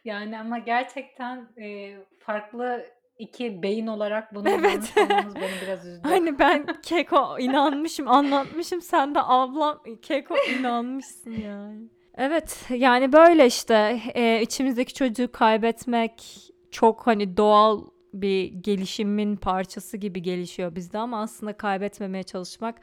Yani 0.05 0.39
ama 0.39 0.59
gerçekten 0.59 1.49
e, 1.59 1.97
farklı 2.19 2.87
iki 3.19 3.63
beyin 3.63 3.87
olarak 3.87 4.35
bunu 4.35 4.49
Evet. 4.49 4.93
olmamız 4.97 5.35
beni 5.35 5.51
biraz 5.67 5.87
üzdü. 5.87 6.01
Hani 6.09 6.39
ben 6.39 6.67
Keko 6.83 7.39
inanmışım, 7.39 8.09
anlatmışım. 8.09 8.81
Sen 8.83 9.15
de 9.15 9.19
ablam 9.23 9.83
Keko 10.03 10.35
inanmışsın 10.59 11.31
yani. 11.31 11.89
Evet, 12.15 12.67
yani 12.71 13.13
böyle 13.13 13.47
işte 13.47 14.01
e, 14.15 14.43
içimizdeki 14.43 14.95
çocuğu 14.95 15.33
kaybetmek 15.33 16.39
çok 16.71 17.07
hani 17.07 17.37
doğal 17.37 17.85
bir 18.15 18.45
gelişimin 18.45 19.37
parçası 19.37 19.97
gibi 19.97 20.23
gelişiyor 20.23 20.75
bizde 20.75 20.99
ama 20.99 21.23
aslında 21.23 21.57
kaybetmemeye 21.57 22.23
çalışmak 22.23 22.81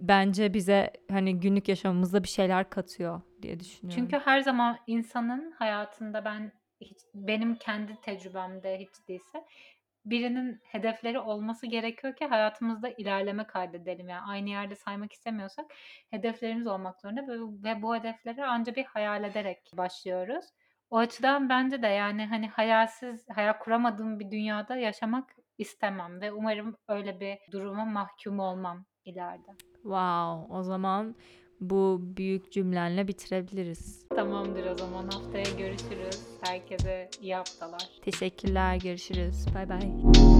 bence 0.00 0.54
bize 0.54 0.90
hani 1.10 1.40
günlük 1.40 1.68
yaşamımızda 1.68 2.22
bir 2.22 2.28
şeyler 2.28 2.70
katıyor 2.70 3.20
diye 3.42 3.60
düşünüyorum. 3.60 4.02
Çünkü 4.02 4.24
her 4.24 4.40
zaman 4.40 4.76
insanın 4.86 5.50
hayatında 5.58 6.24
ben 6.24 6.52
hiç 6.80 6.98
benim 7.14 7.56
kendi 7.56 8.00
tecrübemde 8.00 8.78
hiç 8.78 9.08
değilse 9.08 9.44
birinin 10.04 10.60
hedefleri 10.62 11.18
olması 11.18 11.66
gerekiyor 11.66 12.16
ki 12.16 12.26
hayatımızda 12.26 12.88
ilerleme 12.88 13.46
kaydedelim. 13.46 14.08
Yani 14.08 14.22
aynı 14.28 14.50
yerde 14.50 14.74
saymak 14.76 15.12
istemiyorsak 15.12 15.66
hedeflerimiz 16.10 16.66
olmak 16.66 17.00
zorunda 17.00 17.22
ve, 17.64 17.82
bu 17.82 17.96
hedefleri 17.96 18.44
ancak 18.44 18.76
bir 18.76 18.84
hayal 18.84 19.24
ederek 19.24 19.70
başlıyoruz. 19.76 20.44
O 20.90 20.98
açıdan 20.98 21.48
bence 21.48 21.82
de 21.82 21.86
yani 21.86 22.26
hani 22.26 22.48
hayalsiz, 22.48 23.26
hayal 23.34 23.52
kuramadığım 23.52 24.20
bir 24.20 24.30
dünyada 24.30 24.76
yaşamak 24.76 25.36
istemem 25.58 26.20
ve 26.20 26.32
umarım 26.32 26.76
öyle 26.88 27.20
bir 27.20 27.38
duruma 27.50 27.84
mahkum 27.84 28.38
olmam 28.38 28.84
ileride. 29.04 29.50
Wow, 29.74 30.54
o 30.54 30.62
zaman 30.62 31.14
bu 31.60 32.00
büyük 32.02 32.52
cümlenle 32.52 33.08
bitirebiliriz. 33.08 34.04
Tamamdır 34.16 34.66
o 34.66 34.78
zaman 34.78 35.04
haftaya 35.04 35.56
görüşürüz. 35.58 36.20
Herkese 36.40 37.10
iyi 37.22 37.34
haftalar. 37.34 37.88
Teşekkürler, 38.02 38.76
görüşürüz. 38.76 39.46
Bay 39.54 39.68
bay. 39.68 40.33